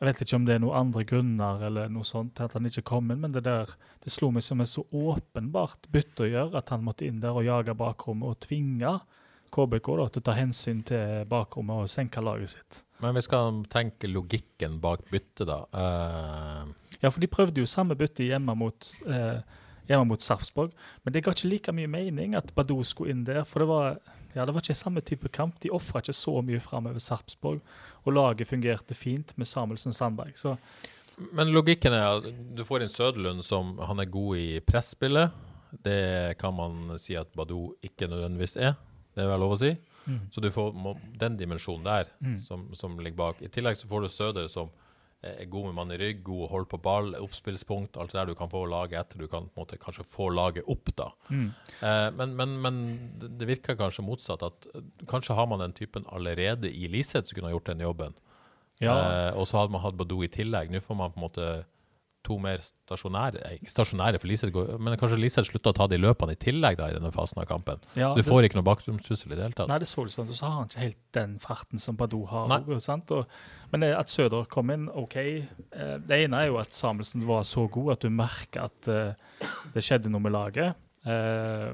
[0.00, 2.68] Jeg vet ikke om det er noen andre grunner eller noe sånt til at han
[2.68, 6.28] ikke kom inn, men det der det slo meg som et så åpenbart bytte å
[6.28, 8.94] gjøre at han måtte inn der og jage bakrommet og tvinge
[9.50, 12.82] KBK da, til å ta hensyn til bakrommet og senke laget sitt.
[13.00, 15.64] Men vi skal tenke logikken bak byttet, da.
[15.74, 16.96] Uh...
[17.00, 19.40] Ja, for de prøvde jo samme bytte hjemme mot, eh,
[19.90, 20.72] hjemme mot Sarpsborg,
[21.04, 23.98] men det ga ikke like mye mening at Badou skulle inn der, for det var,
[24.36, 25.58] ja, det var ikke samme type kamp.
[25.62, 27.60] De ofra ikke så mye framover Sarpsborg,
[28.06, 30.38] og laget fungerte fint med Samuelsen Sandberg.
[30.38, 30.56] Så
[31.36, 35.34] Men logikken er at du får inn Søderlund som han er god i presspillet.
[35.84, 38.78] Det kan man si at Badou ikke nødvendigvis er.
[39.14, 39.74] Det er vel lov å si.
[40.32, 40.72] Så du får
[41.20, 42.08] den dimensjonen der
[42.42, 43.42] som, som ligger bak.
[43.44, 44.70] I tillegg så får du Søder som
[45.22, 48.26] er god med mann i rygg, god å holde på ball, oppspillspunkt, alt det der
[48.30, 49.18] du kan få laget etter.
[49.18, 51.10] Du kan på en måte kanskje få laget opp, da.
[51.30, 52.78] Eh, men, men, men
[53.20, 54.42] det- det virker kanskje motsatt.
[54.42, 57.80] At eh, kanskje har man den typen allerede i Liseth som kunne ha gjort den
[57.84, 58.14] jobben.
[58.80, 58.94] ja,
[59.28, 60.70] Eh, og så hadde man hatt Badou i tillegg.
[60.70, 61.64] Nå får man på en måte
[62.26, 65.86] to mer stasjonære eh, Ikke stasjonære, for Liseth går Men kanskje Liseth slutter å ta
[65.90, 67.80] de løpene i tillegg da i denne fasen av kampen.
[67.96, 69.68] ja, Du det- får ikke noe bakgrunnstrussel i det hele tatt.
[69.68, 70.18] Nei, det så ut.
[70.18, 72.44] Og så har han ikke helt den farten som Badou har.
[72.44, 73.26] Og-
[73.72, 75.16] men at Søder kom inn, OK.
[75.16, 79.14] Eh, Det ene er jo at Samuelsen var så god at du merker at uh,
[79.74, 80.74] det skjedde noe med laget.
[81.06, 81.72] Uh,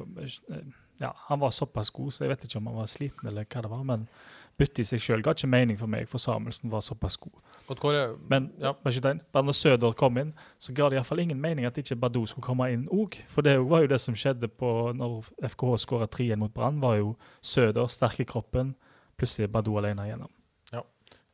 [1.00, 3.62] ja, han var såpass god, så jeg vet ikke om han var sliten eller hva
[3.62, 3.84] det var.
[3.84, 4.08] Men
[4.58, 7.32] byttet i seg sjøl ga ikke mening for meg, for Samuelsen var såpass god.
[7.68, 8.72] Kåre, Men Ja.
[8.72, 12.44] bare når Søder kom inn, så ga det iallfall ingen mening at ikke Badou skulle
[12.44, 13.14] komme inn òg.
[13.28, 16.96] For det var jo det som skjedde på når FKH skåra 3-1 mot Brann, var
[16.96, 18.74] jo Søder sterk i kroppen.
[19.18, 20.30] Plutselig Badou alene igjennom.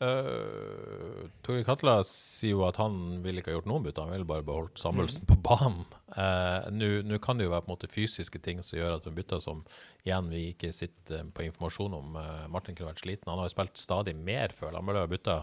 [0.03, 4.29] Uh, Torgeir Katla sier jo at han ville ikke ha gjort noen bytter, han ville
[4.29, 5.87] bare beholdt Samuelsen på banen.
[6.13, 9.07] Uh, Nå nå kan det jo være på en måte fysiske ting som gjør at
[9.09, 9.63] hun bytter som
[10.05, 12.17] igjen vi ikke sitter på informasjon om.
[12.19, 13.31] Uh, Martin kunne vært sliten.
[13.31, 14.77] Han har jo spilt stadig mer før.
[14.77, 15.39] Han burde ha bytta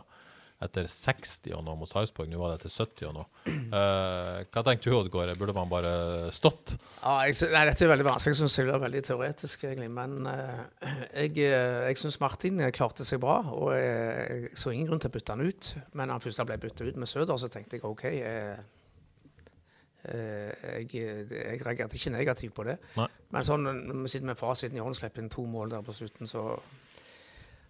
[0.60, 2.28] etter 60 og noe mot Sarpsborg.
[2.28, 3.28] Nå var det etter 70 og noe.
[3.48, 5.32] Uh, hva tenker du, Oddgård?
[5.40, 5.92] Burde man bare
[6.36, 6.76] stått?
[7.00, 8.36] Ja, jeg, nei, dette er veldig vanskelig.
[8.36, 9.88] Jeg syns det er veldig teoretisk, egentlig.
[9.96, 10.66] Men uh,
[11.14, 15.12] jeg, eh, jeg syns Martin klarte seg bra, og jeg, jeg så ingen grunn til
[15.14, 15.72] å bytte han ut.
[15.94, 18.06] Men da han først ble byttet ut med Søder, så tenkte jeg OK.
[18.10, 18.60] eh,
[20.10, 22.76] jeg, jeg reagerte ikke negativt på det.
[23.00, 23.08] Nei.
[23.32, 25.96] Men sånn, når vi sitter med fasiten i hånden, slipper inn to mål der på
[25.96, 26.50] slutten, så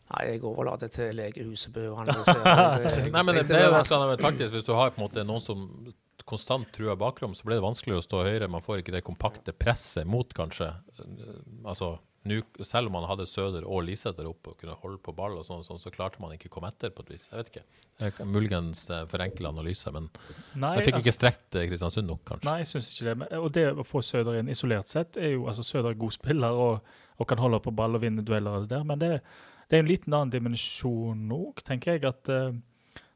[0.10, 2.54] Nei, jeg overlater til legehuset å analysere
[3.14, 4.06] Nei, men det, er jo vanskelig.
[4.10, 4.56] ganske taktisk.
[4.58, 5.68] Hvis du har på en måte noen som
[6.30, 8.50] konstant truer bakrom, så blir det vanskeligere å stå høyre.
[8.52, 10.72] Man får ikke det kompakte presset mot, kanskje.
[11.64, 11.96] Altså,
[12.30, 15.46] nu, selv om man hadde Søder og Lisæter oppe og kunne holde på ball, og
[15.48, 17.28] sånn, sånn, så klarte man ikke å komme etter på et vis.
[17.32, 17.64] Jeg vet ikke.
[18.02, 20.10] Jeg kan muligens forenkle forenkla analyse, men
[20.56, 22.50] Nei, jeg fikk altså- ikke strekt eh, Kristiansund nok, kanskje.
[22.50, 23.16] Nei, jeg syns ikke det.
[23.22, 26.18] Men, og det å få Søder inn isolert sett er jo altså Søder er god
[26.18, 29.14] spiller og, og kan holde på ball og vinne dueller og det der, men det,
[29.70, 32.10] det er en liten annen dimensjon òg, tenker jeg.
[32.10, 32.56] At uh,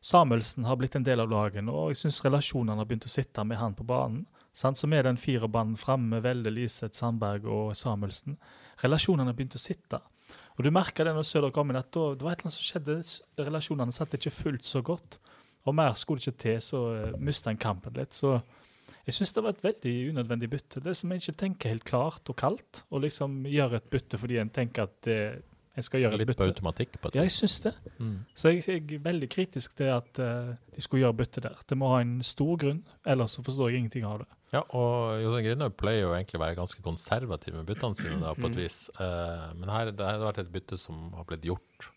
[0.04, 3.46] Samuelsen har blitt en del av laget og jeg syns relasjonene har begynt å sitte
[3.48, 4.26] med han på banen.
[4.54, 4.78] Sant?
[4.78, 8.38] Så med den firerbanden framme, Velde, Liseth, Sandberg og Samuelsen,
[8.84, 10.02] relasjonene har begynt å sitte.
[10.54, 12.58] Og du merker det når Søder kom inn, at da, det var et eller annet
[12.60, 12.98] som skjedde.
[13.48, 15.18] Relasjonene satt ikke fullt så godt.
[15.66, 18.14] Og mer skulle ikke til, så uh, mista en kampen litt.
[18.14, 18.36] Så
[19.08, 20.84] jeg syns det var et veldig unødvendig bytte.
[20.84, 24.20] Det er som en ikke tenker helt klart og kaldt, og liksom gjør et bytte
[24.20, 25.42] fordi en tenker at eh,
[25.76, 27.00] en skal gjøre et Litt på automatikk.
[27.02, 27.74] på et Ja, jeg syns det.
[28.00, 28.26] Mm.
[28.36, 31.56] Så jeg, jeg er veldig kritisk til at uh, de skulle gjøre bytte der.
[31.68, 34.28] Det må ha en stor grunn, ellers så forstår jeg ingenting av det.
[34.54, 38.36] Ja, og Jostein Grinaud pleier jo egentlig å være ganske konservativ med byttene sine, da,
[38.36, 38.42] Mm.
[38.44, 38.78] på et vis.
[39.00, 41.90] Uh, men her det har vært et bytte som har blitt gjort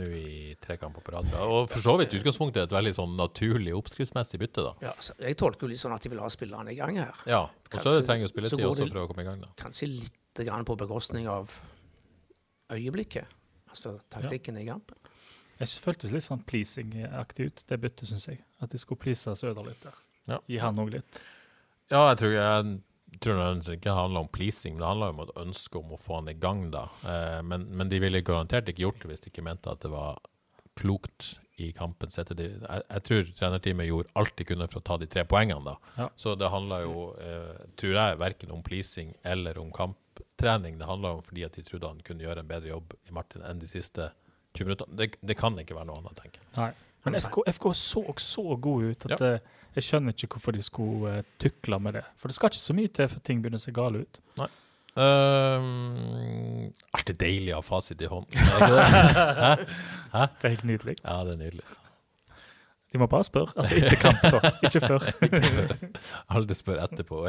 [0.00, 1.28] nå i tre kamper på rad.
[1.44, 4.72] Og for så vidt utgangspunktet et veldig sånn naturlig oppskriftsmessig bytte, da.
[4.86, 7.12] Ja, så jeg tolker jo litt sånn at de vil ha spillerne i gang her.
[7.26, 9.48] Ja, og Kanskje- så trenger jo spilletid også for å komme i gang, da.
[9.60, 10.16] Kanskje litt
[10.46, 11.52] grann på bekostning av
[12.70, 13.26] øyeblikket.
[13.70, 14.96] Altså taktikken i kampen.
[15.60, 18.40] Jeg synes- føltes litt sånn pleasing-aktig ut, det byttet, syns jeg.
[18.60, 19.94] At de skulle please Søder litt der.
[20.26, 20.38] Ja.
[20.48, 21.20] Gi han òg litt.
[21.90, 25.34] Ja, jeg tror, jeg tror det ikke handler om pleasing, men det handler om et
[25.36, 26.88] ønske om å få han i gang, da.
[27.04, 29.90] Eh, men, men de ville garantert ikke gjort det hvis de ikke mente at det
[29.90, 30.18] var
[30.78, 32.08] klokt i kampen.
[32.08, 35.64] De, jeg, jeg tror trenerteamet gjorde alt de kunne for å ta de tre poengene,
[35.66, 35.76] da.
[35.98, 36.08] Ja.
[36.16, 39.70] Så det handla jo, eh, tror jeg, verken om pleasing eller om
[40.40, 40.78] kamptrening.
[40.80, 43.42] Det handla om fordi at de trodde han kunne gjøre en bedre jobb i Martin
[43.46, 44.10] enn de siste
[44.56, 44.96] 20 minuttene.
[44.98, 46.74] Det, det kan ikke være noe annet, tenker jeg.
[47.06, 49.34] Men FK, FK så så gode ut at Ja.
[49.36, 49.40] eh,
[49.76, 52.02] jeg skjønner ikke hvorfor de skulle eh, tukle med det.
[52.18, 54.20] For det skal ikke så mye til før ting begynner å se gale ut.
[54.40, 54.48] Nei.
[55.00, 58.34] Um, Alltid deilig å ha fasit i hånden?
[58.70, 59.68] Det?
[60.12, 60.24] Hæ?
[60.40, 60.96] Det er helt nydelig.
[61.04, 61.64] Ja, det er nydelig.
[62.90, 63.54] De må bare spørre.
[63.54, 64.50] Altså etter kamp, da.
[64.66, 65.06] Ikke før.
[66.34, 67.20] Aldri spør etterpå.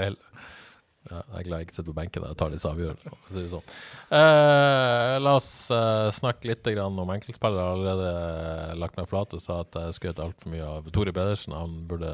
[1.10, 3.18] Ja, jeg er glad jeg ikke sitter på benken og tar disse avgjørelsene.
[3.34, 3.72] si sånn.
[4.14, 7.64] Eh, la oss eh, snakke litt om enkeltspillere.
[7.64, 11.14] Jeg har allerede lagt meg flat og sa at jeg skrøt altfor mye av Tore
[11.16, 11.58] Pedersen.
[11.58, 12.12] Han burde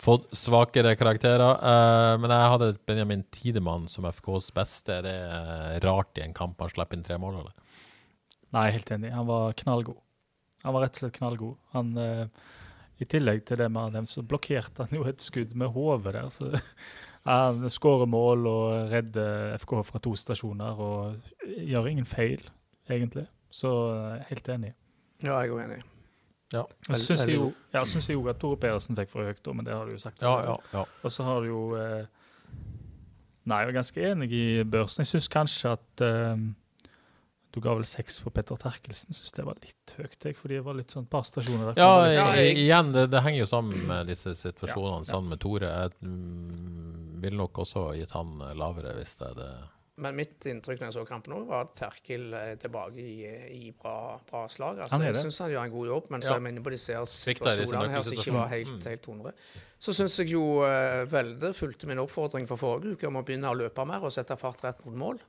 [0.00, 1.56] fått svakere karakterer.
[1.56, 5.00] Eh, men jeg hadde Benjamin Tidemann som FKs beste.
[5.00, 7.80] Er det rart i en kamp han slipper inn tre mål, eller?
[8.56, 9.12] Nei, helt enig.
[9.14, 10.00] Han var knallgod.
[10.64, 11.56] Han var rett og slett knallgod.
[11.76, 12.26] Han, eh,
[13.00, 16.28] I tillegg til det har nevnt, så blokkerte han jo et skudd med hodet der.
[16.34, 16.50] Så
[17.28, 22.42] han skårer mål og redder FK fra to stasjoner og gjør ingen feil,
[22.88, 23.26] egentlig.
[23.52, 24.74] Så eh, helt enig.
[25.20, 25.80] Ja, jeg er også enig.
[26.50, 26.62] Ja.
[26.88, 29.74] Syns jeg veldig jo ja, jeg jo at Tore Pedersen fikk for høyt, men det
[29.76, 30.22] har du jo sagt.
[30.24, 30.86] Ja, ja, ja.
[31.04, 32.08] Og så har du jo eh,
[33.50, 35.00] Nei, jeg er ganske enig i børsen.
[35.02, 36.42] Jeg syns kanskje at eh,
[37.50, 39.14] du ga vel seks på Petter Terkelsen.
[39.16, 41.80] Syns det var litt høyt, jeg, fordi det var litt sånn par stasjoner der.
[41.80, 45.00] Ja, kom det Ja, sånn- jeg- igjen, det, det henger jo sammen med disse situasjonene.
[45.00, 45.10] Ja, ja.
[45.10, 45.72] Sammen med Tore.
[45.72, 46.79] Jeg mm,
[47.22, 49.50] ville nok også gitt han eh, lavere hvis det er det.
[50.00, 53.16] Men mitt inntrykk når jeg så kampen òg, var at Terkel er tilbake i,
[53.52, 54.78] i bra, bra slag.
[54.80, 56.36] Altså, er jeg syns han gjør en god jobb, men så Ja.
[56.38, 58.88] er jeg inne på disse situasjonene her som ikke var helt, nøkkelsituasjonene.
[58.88, 59.34] helt 100.
[59.84, 63.52] Så syns jeg jo uh, Velde fulgte min oppfordring fra forrige uke om å begynne
[63.52, 65.20] å løpe mer og sette fart rett mot mål.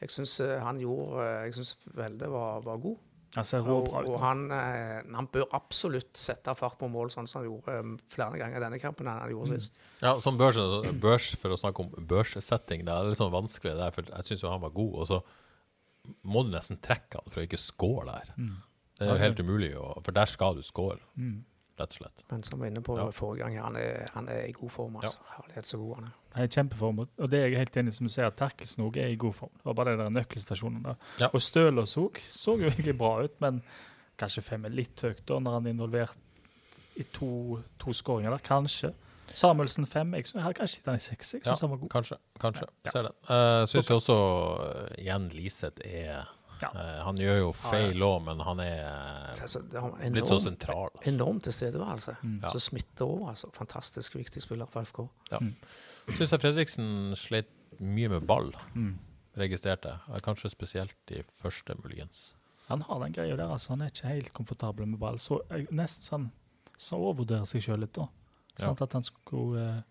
[0.00, 2.96] Jeg syns han gjorde uh, Jeg syns Velde var, var god.
[3.34, 7.40] Han ser Og, og han, eh, han bør absolutt sette fart på mål, sånn som
[7.42, 9.60] han gjorde eh, flere ganger i denne kampen enn han gjorde Mm.
[9.60, 9.80] sist.
[10.02, 10.58] Ja, som børs,
[11.02, 14.44] børs, for å snakke om børssetting, det er litt sånn vanskelig der, for jeg syns
[14.46, 15.22] jo han var god, og så
[16.22, 18.30] må du nesten trekke han for å ikke score der.
[18.36, 18.54] Mm.
[18.98, 19.72] Det er jo helt umulig,
[20.04, 21.00] for der skal du score,
[21.78, 22.24] rett og slett.
[22.30, 23.10] Men som vi var inne på Ja.
[23.10, 24.96] forrige gang, han er, han er i god form.
[24.96, 25.18] altså.
[25.36, 26.12] Herlighet så god han er.
[26.34, 28.36] Han er i kjempeform, og- det er jeg helt enig i, som du sier, at
[28.36, 29.50] Terkelsen òg er i god form.
[29.56, 30.94] Det var bare det der nøkkelstasjonen der.
[31.20, 31.28] Ja.
[31.32, 33.62] Og Stølås òg så jo egentlig bra ut, men
[34.18, 36.16] kanskje fem er litt høyt da, når han er involvert
[36.96, 38.38] i to, to skåringer der.
[38.38, 38.92] Kanskje.
[39.34, 40.12] Samuelsen fem.
[40.14, 41.32] Jeg, synes- jeg har kanskje gitt han i seks.
[41.34, 41.88] Jeg syns Ja, han var god.
[41.90, 42.16] kanskje.
[42.38, 42.66] kanskje.
[42.84, 42.90] Ja.
[42.90, 43.12] Ser det.
[43.28, 44.16] Jeg syns også
[44.60, 46.28] uh, igjen Liseth er
[46.62, 46.68] Ja.
[46.74, 48.84] eh, Han gjør jo feil òg, men han er
[49.40, 50.90] Altså, enorm, blitt så sentral.
[50.94, 51.08] altså.
[51.10, 52.16] enorm tilstedeværelse.
[52.42, 52.48] Ja.
[52.54, 53.28] Så smitter over.
[53.30, 53.50] altså.
[53.52, 55.08] Fantastisk viktig spiller for FK.
[55.32, 55.38] Ja.
[56.14, 57.46] Syns jeg Fredriksen slet
[57.80, 58.98] mye med ball, Mm.
[59.36, 60.22] registrerte jeg.
[60.22, 62.34] Kanskje spesielt i første, muligens.
[62.68, 63.70] Han har den greia der, altså.
[63.70, 65.16] Han er ikke helt komfortabel med ball.
[65.18, 65.40] Så
[65.70, 66.30] nesten sånn
[66.78, 68.08] så overvurderer seg sjøl litt, da.
[68.58, 68.66] Ja.
[68.68, 68.80] Sant?
[68.82, 69.82] At han skulle uh,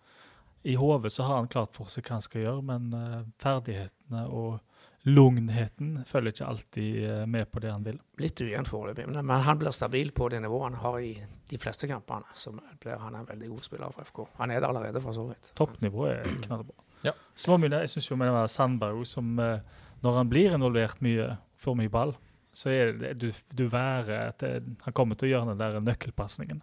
[0.66, 4.30] I hodet så har han klart for seg hva han skal gjøre, men uh, ferdighetene
[4.32, 4.60] og
[5.04, 7.98] lugnheten følger ikke alltid eh, med på det han vil.
[8.24, 11.12] Litt ujevnt foreløpig, men, han blir stabil på det nivået han har i
[11.50, 12.30] de fleste kampene.
[12.34, 14.22] Så blir han en veldig god spiller for FK.
[14.40, 15.52] Han er det allerede, for så vidt.
[15.60, 16.86] Toppnivået er knallbra.
[17.04, 17.12] Ja.
[17.52, 19.60] Må jeg syns jo med Sandberg som eh,
[20.04, 22.16] Når han blir involvert mye, får mye ball,
[22.54, 25.80] så er det du, du værer at det, han kommer til å gjøre den der
[25.84, 26.62] nøkkelpasningen.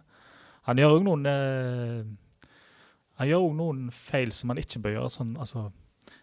[0.69, 2.03] Han gjør òg noen eh,
[3.17, 5.13] Han gjør òg noen feil som han ikke bør gjøre.
[5.13, 5.69] sånn, altså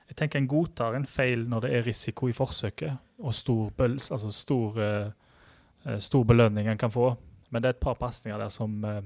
[0.09, 4.11] jeg tenker En godtar en feil når det er risiko i forsøket og stor, bøls,
[4.15, 7.17] altså stor, eh, stor belønning en kan få.
[7.51, 9.01] Men det er et par pasninger der som, uh,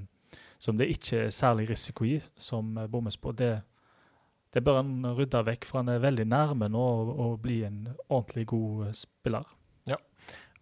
[0.59, 3.31] som det ikke er særlig risiko i, som bommes på.
[3.31, 3.61] Det,
[4.53, 6.83] det bør en rydde vekk, for han er veldig nærme nå
[7.13, 9.47] å, bli en ordentlig god spiller.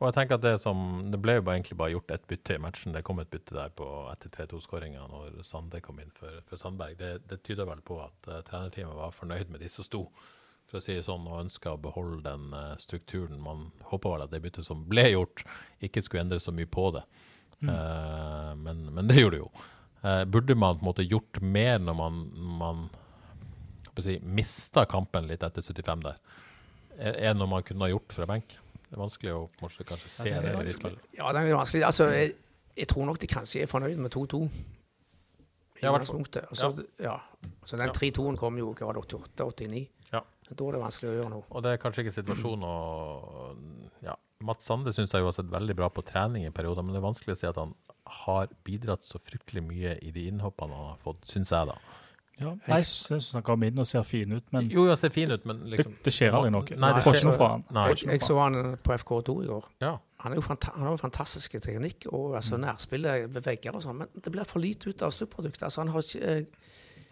[0.02, 0.80] Og jeg tenker at Det som,
[1.14, 2.94] det ble jo bare egentlig bare gjort ett bytte i matchen.
[2.96, 6.96] Det kom et bytte der på etter 3-2-skåringa når Sande kom inn for, for Sandberg.
[6.98, 10.08] Det, det tyder vel på at uh, trenerteamet var fornøyd med de som sto,
[10.66, 13.38] for å si det sånn, og ønska å beholde den uh, strukturen.
[13.46, 15.46] Man håpa vel at det byttet som ble gjort,
[15.86, 17.06] ikke skulle endre så mye på det.
[17.62, 19.52] Uh, men, men det gjorde det jo.
[20.34, 22.18] burde man på en måte gjort mer når man,
[22.58, 22.82] man
[24.02, 26.18] si, mista kampen litt etter 75 der,
[26.98, 28.58] enn når man kunne ha gjort fra benk?
[28.92, 30.68] Det er vanskelig å kanskje, kanskje se Ja, det er det.
[30.68, 31.04] i spillet.
[31.16, 31.84] Ja, det er vanskelig.
[31.88, 32.34] Altså, jeg,
[32.76, 34.42] jeg tror nok de kanskje er fornøyd med 2-2.
[34.44, 36.20] I Ja, i hvert fall.
[36.20, 36.50] utgangspunktet.
[36.52, 36.70] Og Så,
[37.00, 37.16] ja.
[37.66, 39.86] så den 3-2-en kom jo hva var det, 88-89.
[40.12, 40.22] Ja.
[40.52, 41.46] Da er det vanskelig å gjøre noe.
[41.56, 42.76] Og det er kanskje ikke situasjonen å
[44.04, 44.18] ja.
[44.44, 47.00] Mats Sande syns jeg jo har sett veldig bra på trening i perioder, men det
[47.00, 47.72] er vanskelig å si at han
[48.26, 51.78] har bidratt så fryktelig mye i de innhoppene han har fått, syns jeg, da.
[52.42, 55.32] Ja, jeg syns han kommer inn og ser fin ut, men Jo, han ser fin
[55.32, 56.78] ut, men liksom det, det skjer aldri noe.
[56.78, 57.66] Nei, det får ikke noe fra han.
[57.78, 57.88] Nei.
[57.94, 59.70] jeg, Jeg så han på FK2 i går.
[59.82, 59.94] Ja.
[60.26, 62.62] Han, er jo han har jo fantastisk teknikk og altså, Mm.
[62.68, 65.64] nærspillet ved vegger og sånn, men det blir for lite ut av sluttproduktet.
[65.70, 66.44] Altså, han har ikke, eh,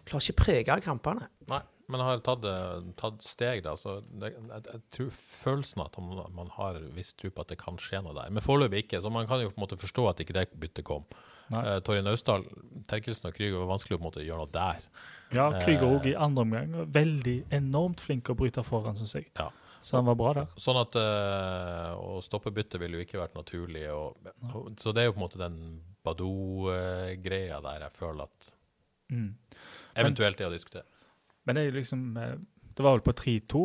[0.06, 1.26] klarer ikke prege kampene.
[1.48, 1.60] Nei,
[1.90, 3.74] men har tatt, eh, tatt steg, da.
[3.78, 7.60] Så det, jeg, jeg tror følelsen at man, man har visst tro på at det
[7.60, 8.30] kan skje noe der.
[8.34, 10.86] Men foreløpig ikke, så man kan jo på en måte forstå at ikke det byttet
[10.88, 11.06] kom.
[11.50, 12.44] Uh, Torje Naustdal,
[12.90, 14.84] Terkelsen og Krüger var vanskelig å på en måte gjøre noe der.
[15.34, 16.76] Ja, Krüger òg uh, i andre omgang.
[16.94, 19.26] Veldig enormt flink å bryte foran, syns jeg.
[19.40, 19.50] Ja.
[19.82, 20.48] Så han var bra der.
[20.60, 23.86] Sånn at uh, Å stoppe byttet ville jo ikke vært naturlig.
[23.96, 25.60] Og, og, så det er jo på en måte den
[26.04, 28.54] Badou-greia der jeg føler at
[29.10, 29.34] Mm.
[29.98, 30.86] eventuelt er å diskutere.
[31.46, 32.36] Men det er liksom eh,
[32.76, 33.62] Det var vel på 3-2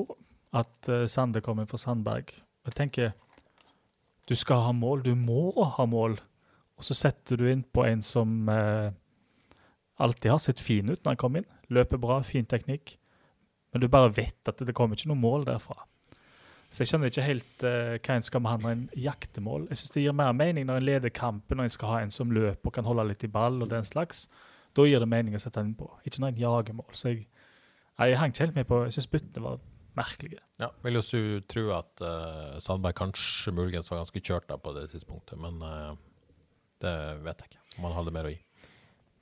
[0.56, 2.32] at eh, Sande kom inn for Sandberg.
[2.66, 3.14] Jeg tenker
[4.28, 5.04] Du skal ha mål.
[5.06, 6.18] Du må ha mål.
[6.76, 8.92] Og så setter du inn på en som eh,
[10.02, 11.50] alltid har sett fin ut når han kom inn.
[11.70, 12.98] Løper bra, fin teknikk.
[13.72, 15.78] Men du bare vet at det kommer ikke noe mål derfra.
[16.72, 19.70] Så jeg skjønner ikke helt eh, hva en skal behandle en jaktemål.
[19.70, 22.12] Jeg syns det gir mer mening når en leder kampen og en skal ha en
[22.12, 24.26] som løper og kan holde litt i ball og den slags.
[24.76, 26.90] Da gir det mening å sette den på, ikke når en jager mål.
[26.92, 27.30] Så jeg,
[28.00, 29.62] nei, jeg hang ikke helt med på Jeg syns byttene var
[29.96, 30.42] merkelige.
[30.60, 34.90] Ja, vil jo tro at uh, Sandberg kanskje muligens var ganske kjørt da på det
[34.92, 35.96] tidspunktet, men uh,
[36.84, 37.64] det vet jeg ikke.
[37.78, 38.42] Om han hadde mer å gi.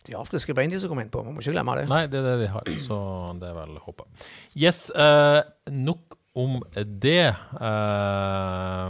[0.03, 1.21] De har friske bein, de som kom inn på.
[1.23, 1.85] Man må ikke glemme det.
[1.91, 2.97] Nei, det er det de har, så
[3.39, 4.27] det er vel håpet.
[4.59, 7.29] Yes, uh, nok om det.
[7.55, 8.89] Uh,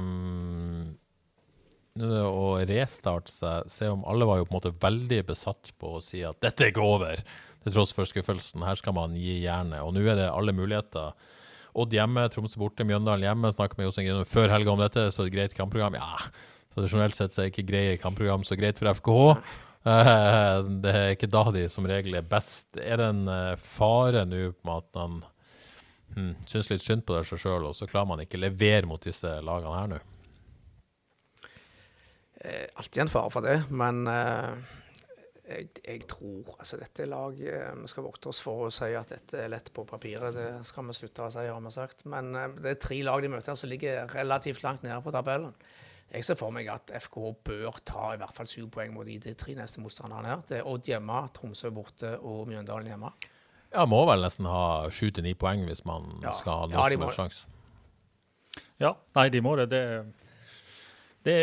[1.93, 6.01] å restarte seg, se om alle var jo på en måte veldig besatt på å
[6.01, 7.21] si at dette er ikke over,
[7.63, 8.63] til tross for skuffelsen.
[8.65, 9.81] Her skal man gi jernet.
[9.83, 11.13] Og nå er det alle muligheter.
[11.73, 13.51] Odd hjemme, Tromsø borte, Mjøndalen hjemme.
[13.53, 15.97] Snakka med Jostein Grinum før helga om dette, så et greit kampprogram.
[15.97, 16.29] Ja,
[16.75, 19.27] tradisjonelt sett så er ikke greie kampprogram så greit for FKH.
[19.83, 22.69] Eh, det er ikke da de som regel er best.
[22.77, 25.17] Er det en eh, fare nå med at man
[26.15, 29.39] hmm, syns litt synd på seg sjøl, og så klarer man ikke levere mot disse
[29.43, 29.99] lagene her nå?
[32.43, 34.79] Eh, alltid en fare for det, men eh,
[35.53, 39.09] jeg, jeg tror altså dette laget eh, Vi skal vokte oss for å si at
[39.13, 40.33] dette er lett på papiret.
[40.35, 42.05] Det skal vi slutte å si, har vi sagt.
[42.09, 45.53] Men eh, det er tre lag de møter som ligger relativt langt nede på tabellen.
[46.13, 47.15] Jeg ser for meg at FK
[47.47, 50.43] bør ta i hvert fall syv poeng mot de, de tre neste motstanderne her.
[50.45, 53.09] Det er Odd hjemme, Tromsø borte og Mjøndalen hjemme.
[53.73, 56.35] Ja, må vel nesten ha sju til ni poeng hvis man Ja.
[56.37, 57.49] skal ha Ja, noe de som må- helst sjanse.
[58.83, 59.69] Ja, nei, de må det.
[59.71, 59.81] Det,
[61.23, 61.37] det,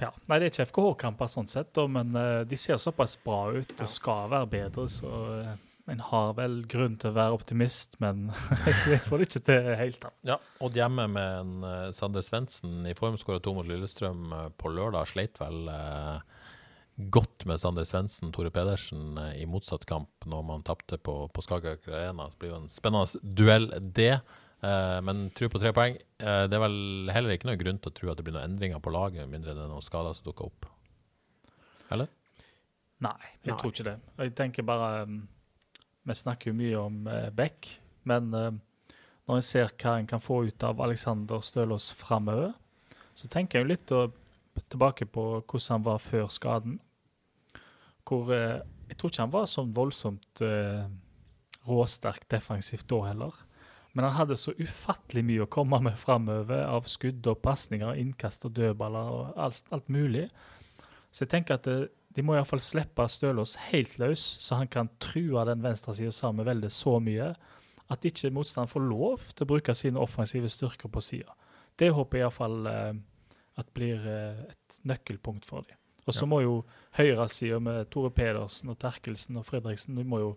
[0.00, 0.10] ja.
[0.26, 3.74] nei, det er ikke FKH-kamper sånn sett, da, men eh, de ser såpass bra ut
[3.76, 5.54] og skal være bedre, så eh,
[5.92, 8.30] en har vel grunn til å være optimist, men
[8.90, 10.00] jeg får det ikke til helt.
[10.02, 10.12] da.
[10.32, 14.48] Ja, Odd hjemme med en uh, Sander Svendsen i form, skåra to mot Lillestrøm eh,
[14.58, 15.06] på lørdag.
[15.12, 16.18] Sleit vel eh,
[16.96, 21.46] godt med Sander Svendsen, Tore Pedersen eh, i motsatt kamp når man tapte på, på
[21.46, 22.30] Skagerrak Arena.
[22.32, 24.16] Det blir jo en spennende duell, det.
[24.64, 25.96] Eh, men tro på tre poeng.
[25.96, 28.54] Eh, det er vel heller ikke noen grunn til å tro at det blir noen
[28.54, 30.68] endringer på laget, med mindre det er noen skader som dukker opp.
[31.92, 32.10] Eller?
[33.04, 33.58] Nei, jeg Nei.
[33.60, 33.96] tror ikke det.
[34.22, 35.18] Jeg tenker bare um,
[36.08, 37.68] Vi snakker jo mye om uh, Beck,
[38.08, 38.60] men um,
[39.28, 42.54] når en ser hva en kan få ut av Alexander Stølås framover,
[43.16, 46.78] så tenker jeg jo litt tilbake på hvordan han var før skaden.
[48.06, 50.42] Hvor Jeg tror ikke han var sånn voldsomt
[51.66, 53.40] råsterk defensivt da heller.
[53.96, 58.44] Men han hadde så ufattelig mye å komme med framover av skudd og pasninger, innkast
[58.44, 60.26] og dødballer og alt, alt mulig.
[61.08, 61.76] Så jeg tenker at det,
[62.12, 66.50] de må iallfall slippe Stølås helt løs, så han kan true den venstresida sammen med
[66.50, 67.30] veldig så mye
[67.92, 71.32] at ikke motstanderen får lov til å bruke sine offensive styrker på sida.
[71.76, 72.92] Det håper jeg iallfall eh,
[73.60, 75.80] at blir eh, et nøkkelpunkt for dem.
[76.06, 76.30] Og så Ja.
[76.30, 76.64] må jo
[76.98, 80.36] høyresida med Tore Pedersen og Terkelsen og Fredriksen de må jo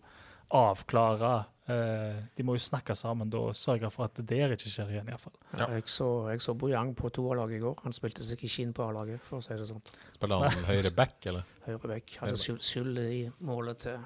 [0.49, 4.89] avklare eh, De må jo snakke sammen og sørge for at det der ikke skjer
[4.93, 5.35] igjen, iallfall.
[5.53, 5.67] Ja.
[5.77, 7.75] Jeg så, jeg så Bojang på toerlaget i går.
[7.85, 9.83] Han spilte seg ikke inn på A-laget, for å si det sånn.
[10.15, 11.47] Spiller han høyre back, eller?
[11.67, 12.15] Høyre back.
[12.23, 14.01] Hadde skyld, skyld i målet til,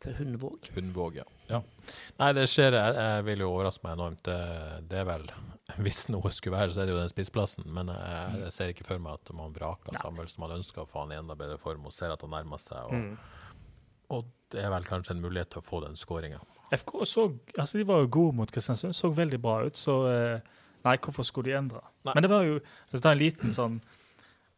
[0.00, 0.70] til Hundvåg.
[0.76, 1.26] Hundvåg, ja.
[1.50, 1.60] ja.
[2.22, 2.72] Nei, det skjer.
[2.78, 4.22] Jeg, jeg vil jo overraske meg enormt.
[4.30, 4.38] Det,
[4.90, 5.26] det er vel
[5.84, 7.68] Hvis noe skulle være, så er det jo den spissplassen.
[7.70, 10.40] Men jeg, jeg ser ikke for meg at man vraker Samuelsen.
[10.42, 12.88] Man ønsker å få han i enda bedre form og ser at han nærmer seg.
[12.88, 13.16] Og, Mm.
[14.16, 16.40] og det er vel kanskje en mulighet til å få den skåringa.
[16.70, 17.26] FK så,
[17.58, 19.78] altså de var jo gode mot Kristiansund, så veldig bra ut.
[19.78, 21.82] Så eh, nei, hvorfor skulle de endre?
[22.06, 22.14] Nei.
[22.14, 23.80] Men det var jo altså, det er en liten sånn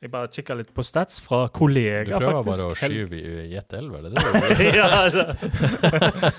[0.02, 2.62] Jeg bare kikka litt på stats fra kollegaer, Du prøver faktisk.
[2.62, 4.66] bare å skyve i jet elver, er det det?
[4.80, 6.32] ja, altså.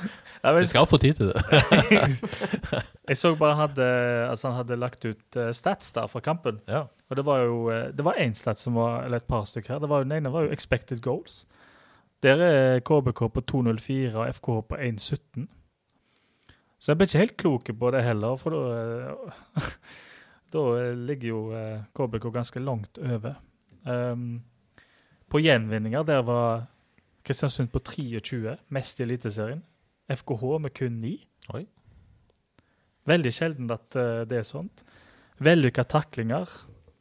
[0.59, 1.39] Vi skal få tid til det.
[3.09, 3.85] jeg så bare hadde,
[4.27, 6.59] altså han hadde lagt ut eh, stats der fra kampen.
[6.67, 6.83] Ja.
[7.07, 9.77] Og det var jo eh, det var én stats som var, eller et par stykker
[9.77, 9.79] her.
[9.79, 11.45] Det var jo, den ene var jo expected goals.
[12.23, 15.47] Der er KBK på 2,04 og FKH på 1,17.
[16.79, 19.69] Så jeg ble ikke helt klok på det heller, for da eh,
[20.53, 23.39] Da eh, ligger jo eh, KBK ganske langt over.
[23.83, 24.43] Um,
[25.27, 26.67] på gjenvinninger der var
[27.25, 29.63] Kristiansund på 23, mest i Eliteserien.
[30.11, 31.13] FKH med kun 9.
[31.55, 31.63] Oi.
[33.07, 34.85] Veldig sjelden at eh, det er sånt.
[35.43, 36.51] Vellykka taklinger.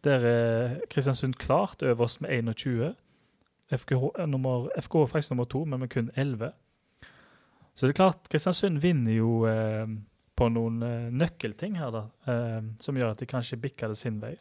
[0.03, 2.95] Der er Kristiansund klart øverst med 21.
[3.73, 6.53] FKH er, nummer, FKH faktisk nummer to, men med kun 11.
[7.75, 9.87] Så det er klart, Kristiansund vinner jo eh,
[10.37, 14.21] på noen eh, nøkkelting her, da, eh, som gjør at de kanskje bikker det sin
[14.23, 14.35] vei.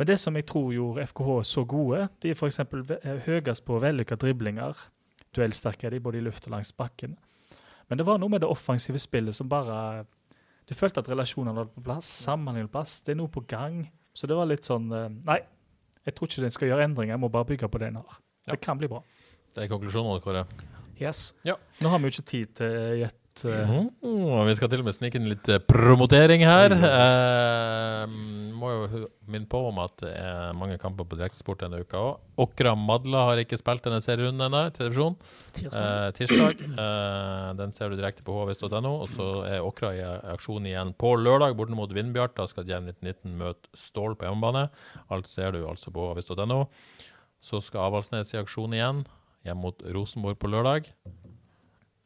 [0.00, 2.62] Men det som jeg tror gjorde FKH så gode, de er f.eks.
[3.26, 4.78] høyest på vellykka driblinger.
[5.36, 7.18] Duellsterke er de både i luft og langs bakken.
[7.90, 10.06] Men det var noe med det offensive spillet som bare
[10.68, 13.00] Du følte at relasjonene var på plass, samhandlingen på plass.
[13.02, 13.82] Det er noe på gang.
[14.14, 15.40] Så det var litt sånn eh, Nei,
[16.06, 17.16] jeg tror ikke den skal gjøre endringer.
[17.16, 18.20] Jeg må bare bygge på det den har.
[18.50, 18.58] Ja.
[18.58, 19.02] Det kan bli bra.
[19.54, 20.44] Det er konklusjonen, Kåre.
[21.00, 21.30] Yes.
[21.46, 21.56] Ja.
[21.80, 23.16] Nå har vi jo ikke tid til gjett.
[23.44, 24.46] Mm -hmm.
[24.46, 26.72] Vi skal til og med snike inn litt eh, promotering her.
[26.72, 28.06] Eh,
[28.52, 32.18] må jo minne på om at det er mange kamper på direktesport denne uka òg.
[32.36, 35.16] Åkra Madla har ikke spilt denne serierunden ennå, televisjon.
[35.56, 36.60] Eh, tirsdag.
[36.60, 38.92] Eh, den ser du direkte på hvis.no.
[39.02, 40.02] Og så er Åkra i
[40.34, 42.36] aksjon igjen på lørdag, borte mot Vindbjart.
[42.36, 44.68] Da skal Djerv 1919 møte Stål på hjemmebane.
[45.08, 46.66] Alt ser du altså på hvis.no.
[47.40, 49.04] Så skal Avaldsnes i aksjon igjen,
[49.46, 50.90] hjem mot Rosenborg på lørdag.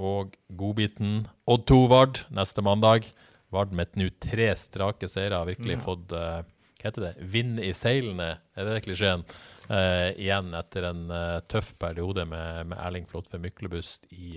[0.02, 3.08] Og godbiten Odd 2 Vard neste mandag.
[3.54, 6.42] Vard med nå tre strake seire har virkelig fått uh,
[6.84, 9.22] hva heter det, vind i seilene, er det klisjeen?
[9.64, 14.34] Uh, igjen etter en uh, tøff periode med, med Erling Flåtve Myklebust i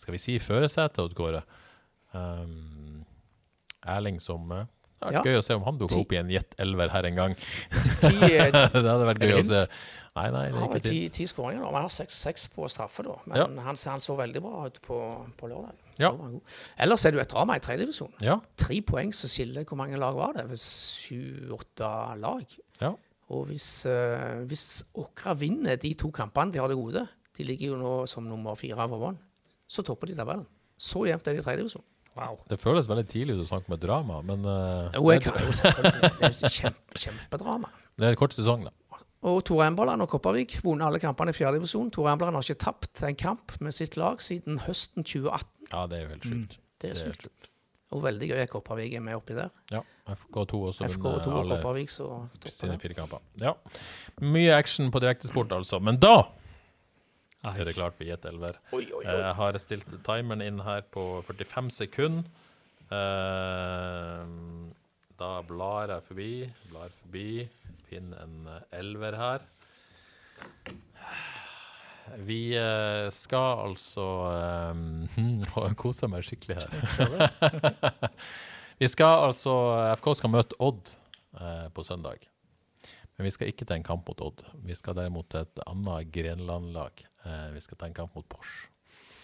[0.00, 1.42] skal vi si førersetet, Odd Kåre.
[2.14, 3.04] Um,
[3.84, 5.34] Erling som uh, Det hadde vært Ja.
[5.34, 7.36] gøy å se om han dukka opp i en jet elver her en gang.
[8.00, 9.62] Det hadde vært gøy å se.
[10.14, 11.66] Nei, nei, det er ikke ti, ti skåringer nå.
[11.72, 13.16] men Han har seks, seks på straffe, da.
[13.26, 13.46] Men Ja.
[13.66, 14.98] han, han så veldig bra ut på,
[15.40, 15.74] på lørdag.
[15.98, 16.12] Ja.
[16.78, 18.12] Ellers er det jo et drama i tredjedivisjon.
[18.22, 20.46] Ja, Tre poeng som skiller hvor mange lag var det?
[21.08, 21.90] Sju-åtte
[22.22, 22.44] lag.
[22.82, 22.92] ja.
[23.32, 27.06] Og hvis, uh, hvis Åkra vinner de to kampene de har det gode,
[27.38, 29.16] de ligger jo nå som nummer fire over vann,
[29.66, 30.44] så topper de tabellen.
[30.76, 31.82] Så jevnt er det i tredjedivisjon.
[32.20, 32.36] wow.
[32.50, 35.40] Det føles veldig tidlig ut å snakke med drama, men uh, Jo, jeg det, kan
[35.40, 36.10] jo selvfølgelig.
[36.20, 37.72] Det er kjempe, kjempedrama.
[37.96, 38.74] det er en kort sesong, da.
[39.24, 41.88] Og Tore Emberland og Kopervik vunnet alle kampene i fjerdedivisjon.
[41.94, 45.70] Tore Emberland har ikke tapt en kamp med sitt lag siden høsten 2018.
[45.72, 46.58] Ja, det er jo helt sjukt.
[46.82, 47.50] Det er Det er helt sykt.
[47.94, 49.48] Og veldig gøy at Kopervik er med oppi der.
[49.70, 52.08] Ja, FK2 også FK2 vunnet og alle Kopervik, så
[52.50, 53.22] sine fire kamper.
[53.40, 53.52] Ja.
[54.20, 55.78] Mye action på direktesport, altså.
[55.80, 56.14] Men da
[57.44, 58.58] er det klart for Jet Elver.
[58.72, 59.20] Oi, oi, Eh, oi.
[59.22, 62.24] Jeg har stilt timeren inn her på 45 sekunder.
[62.90, 64.24] Eh,
[65.20, 66.30] da blar jeg forbi,
[66.72, 67.48] blar forbi,
[67.88, 69.46] finner en eh, elver her.
[72.24, 74.04] Vi eh, skal altså
[74.74, 77.88] um, Koser meg skikkelig her.
[78.82, 79.54] vi skal altså
[80.00, 80.92] FK skal møte Odd
[81.40, 82.28] eh, på søndag.
[83.14, 84.44] Men vi skal ikke til en kamp mot Odd.
[84.66, 87.04] Vi skal derimot til et annet Grenland-lag.
[87.24, 88.70] Eh, vi skal til en kamp mot Porsche.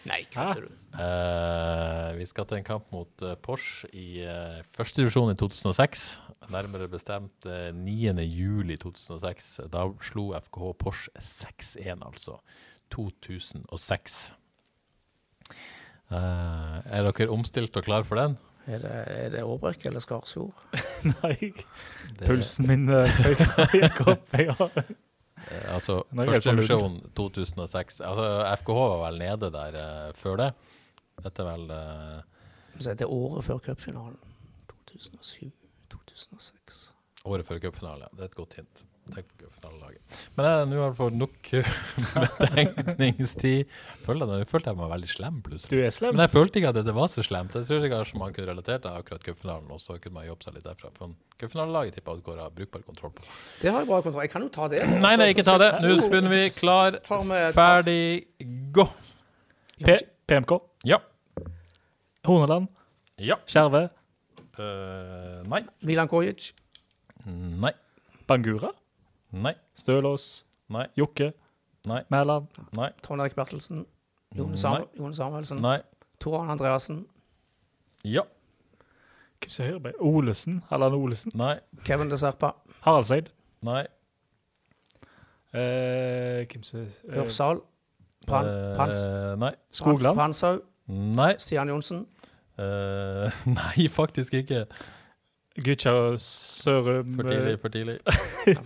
[0.08, 0.68] Nei, kødder du?
[0.96, 6.06] Eh, vi skal til en kamp mot uh, Porsche i uh, første divisjon i 2006.
[6.48, 8.24] Nærmere bestemt uh, 9.
[8.24, 9.60] juli 2006.
[9.72, 12.38] Da slo FKH Porsche 6-1, altså.
[12.90, 14.16] 2006.
[16.10, 18.38] Uh, er dere omstilt og klar for den?
[18.70, 20.56] Er det, er det Årbrekk eller Skarsfjord?
[21.22, 21.52] Nei,
[22.18, 23.20] Det- pulsen min eh,
[23.74, 24.34] gikk opp.
[24.36, 24.56] Ja.
[24.70, 24.90] Eh,
[25.72, 27.06] Altså, Nå er første fornøyd.
[27.16, 28.00] 2006.
[28.04, 28.26] Altså,
[28.60, 30.50] FKH var vel nede der uh, før det.
[31.24, 32.20] Dette er vel uh...
[32.80, 34.18] Det er året før cupfinalen.
[36.10, 36.86] 2007-2006.
[37.30, 38.08] året før cupfinale.
[38.16, 38.86] Det er et godt hint.
[39.10, 40.16] Tenk på cupfinalelaget.
[40.36, 41.48] Men jeg, nå har jeg fått nok
[42.24, 43.72] betenkningstid.
[44.04, 45.72] Følte jeg, følte jeg var veldig slem plutselig.
[45.72, 46.14] Du er slem.
[46.14, 47.56] Men jeg følte ikke at det var så slemt.
[47.58, 50.56] Jeg tror ikke man kunne relatert til akkurat cupfinalen, og så kunne man jobbe seg
[50.58, 50.92] litt derfra.
[50.96, 53.26] For cupfinalelaget tipper jeg at går av brukbar kontroll på.
[53.62, 54.82] Det har jeg bra kontroll Jeg kan jo ta det.
[55.02, 55.70] Nei, nei, ikke ta det.
[55.82, 56.42] Nå begynner vi.
[56.60, 57.00] Klar,
[57.56, 58.00] ferdig,
[58.76, 58.86] gå.
[59.80, 59.96] P
[60.30, 60.60] PMK.
[60.86, 61.00] Ja.
[62.28, 62.68] Horneland.
[63.18, 63.40] Ja.
[63.50, 63.88] Skjerve.
[64.60, 65.62] Eh, nei.
[65.88, 66.50] Milan Kojic.
[67.26, 67.72] Nei.
[68.28, 68.70] Bangura.
[69.32, 69.54] Nei.
[69.78, 70.44] Stølås.
[70.68, 70.86] Nei.
[70.98, 71.30] Jokke.
[71.88, 72.02] Nei.
[72.12, 72.48] Mæland.
[72.76, 72.90] Nei.
[73.02, 73.86] Trond Erik Bertelsen.
[74.36, 74.56] Jon, Nei.
[74.60, 75.60] Sam Jon Samuelsen.
[75.64, 75.78] Nei.
[76.20, 77.06] Tor Arne Andreassen.
[78.04, 78.22] Ja.
[79.40, 79.94] Hvem som hører meg?
[80.00, 80.60] Olesen.
[80.70, 81.32] Allan Olesen.
[81.34, 81.56] Nei.
[81.84, 82.52] Kevin De Serpa.
[82.84, 83.30] Haraldseid.
[83.64, 83.86] Nei.
[85.52, 87.62] Eh, hvem som eh, Ørsal.
[88.28, 89.00] Pran, Eh, Prans,
[89.40, 89.54] Nei.
[89.72, 90.16] Skogland.
[90.16, 90.60] Pranshaug.
[90.88, 91.32] Nei.
[91.38, 92.06] Stian Johnsen.
[92.60, 94.64] Eh, nei, faktisk ikke.
[95.60, 95.92] Gutja
[96.22, 97.16] Sørum.
[97.16, 97.98] For tidlig, for tidlig.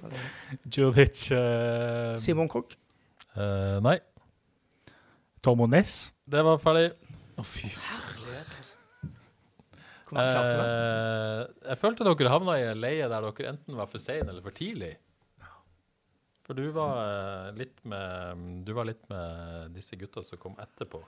[0.73, 1.29] Djurdic.
[1.33, 2.77] uh, Simon Koch?
[3.35, 3.99] Uh, nei.
[5.45, 6.13] Tormo Næss.
[6.31, 6.91] Det var ferdig.
[7.35, 7.69] Å, fy
[10.09, 10.67] Hvor mange klarte det?
[10.69, 11.41] Eh,
[11.73, 14.55] jeg følte dere havna i en leie der dere enten var for sein eller for
[14.55, 14.93] tidlig.
[16.45, 21.03] For du var eh, litt med Du var litt med disse gutta som kom etterpå.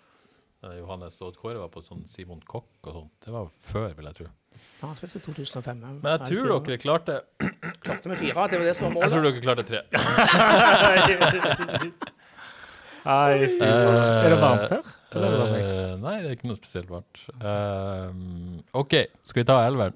[0.65, 3.15] Eh, Johannes og Kåre var på sånn Simon Kokk og sånt.
[3.25, 4.29] Det var før, vil jeg tro.
[4.57, 5.83] Ja, han spilte i 2005.
[5.85, 6.61] Men jeg tror fire.
[6.65, 7.15] dere klarte
[7.85, 8.47] klarte med fire.
[8.51, 9.05] Det var det som var målet?
[9.05, 9.81] Jeg tror dere klarte tre.
[13.07, 13.63] Nei, fy.
[13.63, 14.85] Er det varmt her?
[15.15, 15.31] Er meg?
[15.61, 17.17] Eh, nei, det er ikke noe spesielt varmt.
[17.39, 18.11] Uh,
[18.81, 19.95] OK, skal vi ta elveren?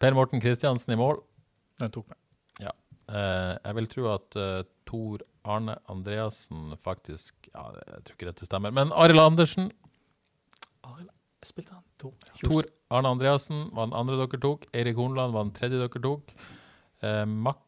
[0.00, 1.20] Per Morten Kristiansen i mål.
[1.82, 2.16] Den tok meg.
[3.08, 8.48] Eh, jeg vil tro at uh, Tor Arne Andreassen faktisk Ja, jeg tror ikke dette
[8.48, 8.74] stemmer.
[8.74, 9.70] Men Arild Andersen.
[10.86, 11.08] Arild,
[11.46, 12.12] spilte han to?
[12.42, 14.66] Tor Arne Andreassen var den andre dere tok.
[14.76, 16.34] Eirik Hornland var den tredje dere tok.
[17.02, 17.62] Eh, Mack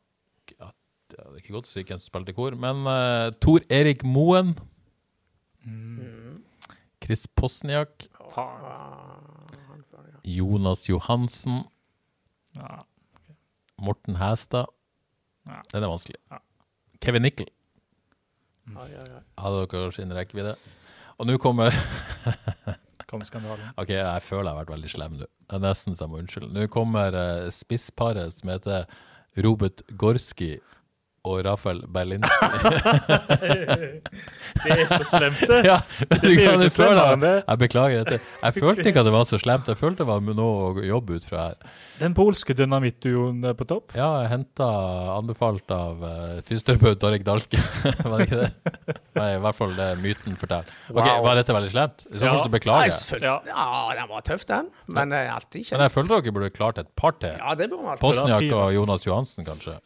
[0.59, 0.71] ja,
[1.11, 4.05] Det er ikke godt å si hvem som spilte i kor, men eh, Tor Erik
[4.07, 4.55] Moen.
[7.03, 8.07] Chris Posniak.
[10.25, 11.65] Jonas Johansen.
[12.57, 12.83] Ja.
[13.81, 14.69] Morten Hæstad.
[15.47, 15.63] Ja.
[15.73, 16.21] Den er vanskelig.
[16.31, 16.39] Ja.
[17.01, 17.49] Kevin Nickel.
[18.71, 19.23] Oi, oi, oi.
[19.41, 20.55] Hadde dere sin rekkevidde.
[21.21, 21.75] Og nå kommer
[23.11, 23.73] Kom skandalen.
[23.81, 25.27] OK, jeg føler jeg har vært veldig slem nå.
[25.51, 26.51] Det er nesten så jeg må unnskylde.
[26.55, 28.87] Nå kommer uh, spissparet som heter
[29.43, 30.53] Robert Gorski
[31.29, 32.31] og Rafael Berlinski.
[34.61, 35.59] Det er så slemt, det.
[35.71, 35.77] ja,
[36.11, 37.33] Det blir jo ikke slemmere.
[37.47, 38.19] Jeg beklager dette.
[38.43, 39.69] Jeg følte ikke at det var så slemt.
[39.71, 41.77] Jeg følte det var noe å jobbe ut fra her.
[42.01, 43.95] Den polske dynamittduoen på topp.
[43.99, 44.69] Ja, jeg henta
[45.19, 47.61] anbefalt av uh, fysioterapeut Dorek Dalke.
[48.01, 48.97] var det ikke det?
[49.21, 50.75] Nei, i hvert fall det myten forteller.
[50.91, 51.23] Ok, Wow.
[51.25, 52.03] Var dette veldig slemt?
[52.11, 52.51] I så fall Ja.
[52.53, 53.23] beklager jeg.
[53.25, 53.37] Ja.
[53.51, 53.69] Ja.
[53.99, 54.69] den var tøff, den.
[54.89, 55.77] Men alltid kjent.
[55.79, 57.37] Men jeg følte dere burde klart et par til.
[57.37, 58.05] Ja, det burde man alltid.
[58.05, 59.79] Posniak og Jonas Johansen, kanskje.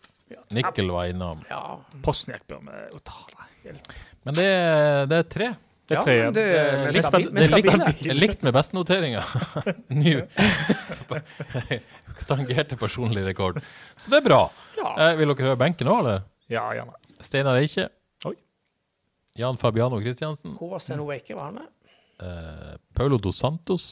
[0.55, 1.39] Nikkel var innom.
[1.51, 1.62] Ja,
[2.05, 2.72] Posniak bør vi
[3.05, 3.20] ta
[3.64, 3.76] det.
[4.24, 4.49] Men det,
[5.11, 5.49] det er tre.
[5.85, 6.28] Det er tre igjen.
[6.28, 6.55] Ja, Det er
[6.89, 7.68] er likt, med er likt,
[8.09, 8.55] er likt med.
[9.93, 10.12] Ny
[12.28, 13.61] Tangerte personlig rekord.
[13.97, 14.41] Så det er bra.
[14.78, 14.93] Ja.
[15.11, 16.22] Eh, vil dere høre benken òg, eller?
[16.53, 16.95] Ja, gjerne.
[17.24, 17.85] Steinar Eikje.
[18.28, 18.35] Oi.
[19.39, 20.57] Jan Fabiano Christiansen.
[20.59, 21.37] Hvor var Steno Weike?
[21.37, 21.68] Var han med?
[22.24, 23.85] Eh, Paulo dos Santos.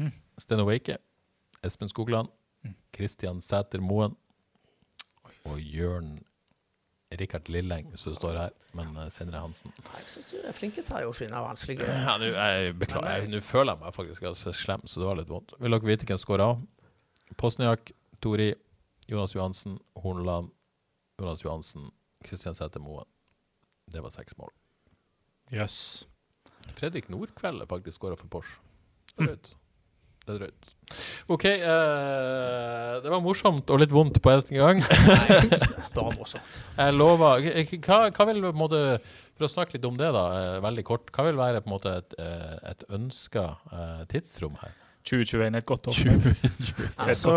[0.00, 0.12] Mm.
[0.42, 0.94] Steno Weike.
[1.62, 2.28] Espen Skogland.
[2.96, 4.16] Kristian Sæter Moen.
[5.46, 6.16] Og Jørn
[7.16, 9.72] Rikard Lilleng, som det står her, men Sindre senere Hansen.
[9.86, 13.28] Nei, Jeg synes du er flink til å finne vanskelige Ja, nå jeg beklager.
[13.30, 15.54] Nå føler jeg meg faktisk ganske slem, så det var litt vondt.
[15.62, 16.48] Vil dere vite hvem som skåra?
[17.38, 17.92] Posniak,
[18.22, 18.50] Tori,
[19.06, 20.50] Jonas Johansen, Horneland,
[21.20, 21.90] Jonas Johansen,
[22.26, 23.06] Kristian Sæther Moen.
[23.92, 24.50] Det var seks mål.
[25.54, 25.78] Jøss.
[26.74, 28.58] Fredrik Nordkveld er faktisk skåra for Porsch.
[29.14, 29.54] Drøyt.
[30.26, 30.70] Det er drøyt.
[31.30, 31.44] OK.
[31.62, 34.82] Uh, det var morsomt og litt vondt på en gang.
[35.96, 36.56] Bare morsomt.
[36.74, 40.24] Jeg lover hva, hva vil på en måte For å snakke litt om det, da,
[40.40, 41.12] eh, veldig kort.
[41.14, 43.46] Hva vil være på en måte et, eh, et ønska
[44.10, 44.74] tidsrom her?
[45.06, 45.98] 2021 er et godt år.
[46.98, 47.30] Altså,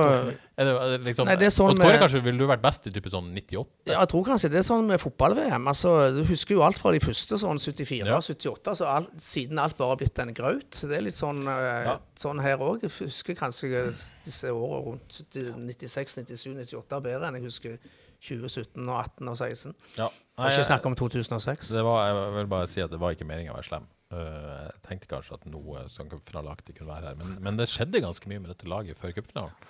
[0.60, 2.92] Er det, er liksom, Nei, det er sånn med- kanskje ville du vært best i
[2.92, 3.68] type sånn 98?
[3.88, 5.68] ja, jeg tror kanskje det er sånn med fotball-VM.
[5.72, 8.18] Altså, du husker jo alt fra de første, sånn 74 Ja.
[8.18, 10.82] og 78, så alt, siden alt bare har blitt en graut.
[10.82, 11.98] Det er litt sånn, eh, Ja.
[12.18, 12.82] sånn her òg.
[12.82, 13.86] Jeg husker kanskje
[14.26, 17.78] disse årene rundt 96, 97, 98 bedre enn jeg husker
[18.20, 19.74] 2017 og 18 og 16.
[19.96, 20.10] Ja.
[20.36, 21.70] For ikke snakke om 2006.
[21.70, 23.86] det var, jeg vil bare si at det var ikke meninga å være slem.
[24.10, 28.02] Eh, jeg tenkte kanskje at noe sånn cupfinaleaktig kunne være her, men, men, det skjedde
[28.02, 29.68] ganske mye med dette laget før cupfinalen,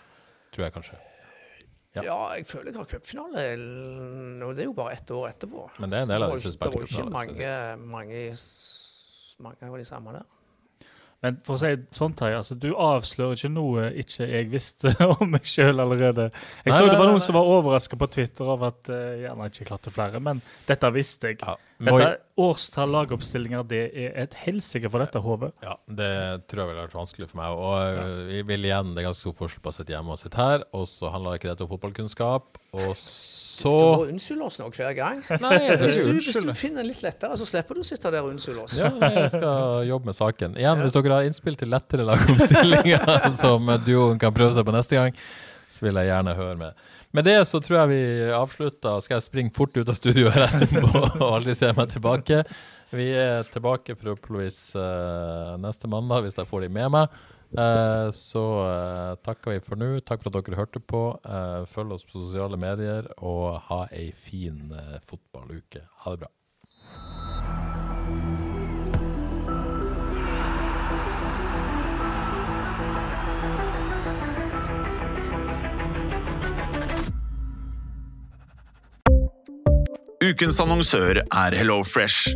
[0.56, 1.00] tror jeg kanskje.
[1.98, 2.04] Ja.
[2.06, 3.44] ja, jeg føler jeg har cupfinale,
[4.46, 5.66] og det er jo bare ett år etterpå.
[5.84, 6.88] Men det er en del av disse spillerne.
[6.88, 7.54] Det var ikke mange,
[7.98, 8.22] mange,
[9.44, 10.28] mange av de samme der.
[11.26, 15.34] Men for å si sånn, Terje, altså, du avslører ikke noe ikke jeg visste om
[15.34, 16.30] meg sjøl allerede.
[16.64, 19.18] Jeg nei, så det var noen nei, som var overraska på Twitter av at uh,
[19.20, 20.40] gjerne ikke klarte flere, men
[20.70, 21.42] dette visste jeg.
[21.44, 21.58] Ja,
[21.90, 22.10] dette
[22.40, 25.52] Årstall, lagoppstillinger, det er et helsike for dette hodet.
[25.66, 26.14] Ja, det
[26.48, 27.58] tror jeg ville vært vanskelig for meg.
[27.60, 28.00] Og.
[28.00, 30.40] Eh, vi vil igjen, Det er ganske stor forskjell på å sitte hjemme og sitte
[30.40, 32.62] her, og så handler ikke dette om fotballkunnskap.
[32.80, 33.29] og så
[33.60, 35.20] så Du må unnskylde oss nå hver gang.
[35.44, 38.32] Nei, hvis, du, hvis, du, finner litt lettere, så slipper du å sitte der og
[38.32, 38.78] unnskylde oss.
[38.80, 40.56] Ja, jeg skal jobbe med saken.
[40.60, 45.00] Igjen, hvis dere har innspill til lettere lagomstillinger som duoen kan prøve seg på neste
[45.00, 45.20] gang,
[45.70, 46.86] så vil jeg gjerne høre med.
[47.18, 48.04] Med det så tror jeg vi
[48.38, 49.00] avslutter.
[49.04, 50.92] Skal jeg springe fort ut av studioet her etterpå
[51.24, 52.44] og aldri se meg tilbake?
[52.96, 57.20] Vi er tilbake forhåpentligvis uh, neste mandag, hvis jeg får de med meg.
[57.58, 59.90] Eh, så uh, takker vi for nå.
[60.06, 61.04] Takk for at dere hørte på.
[61.26, 64.70] Uh, følg oss på sosiale medier, og ha ei fin
[65.10, 65.86] fotballuke.
[66.06, 66.34] Ha det bra.
[80.30, 82.36] Ukens annonsør er HelloFresh.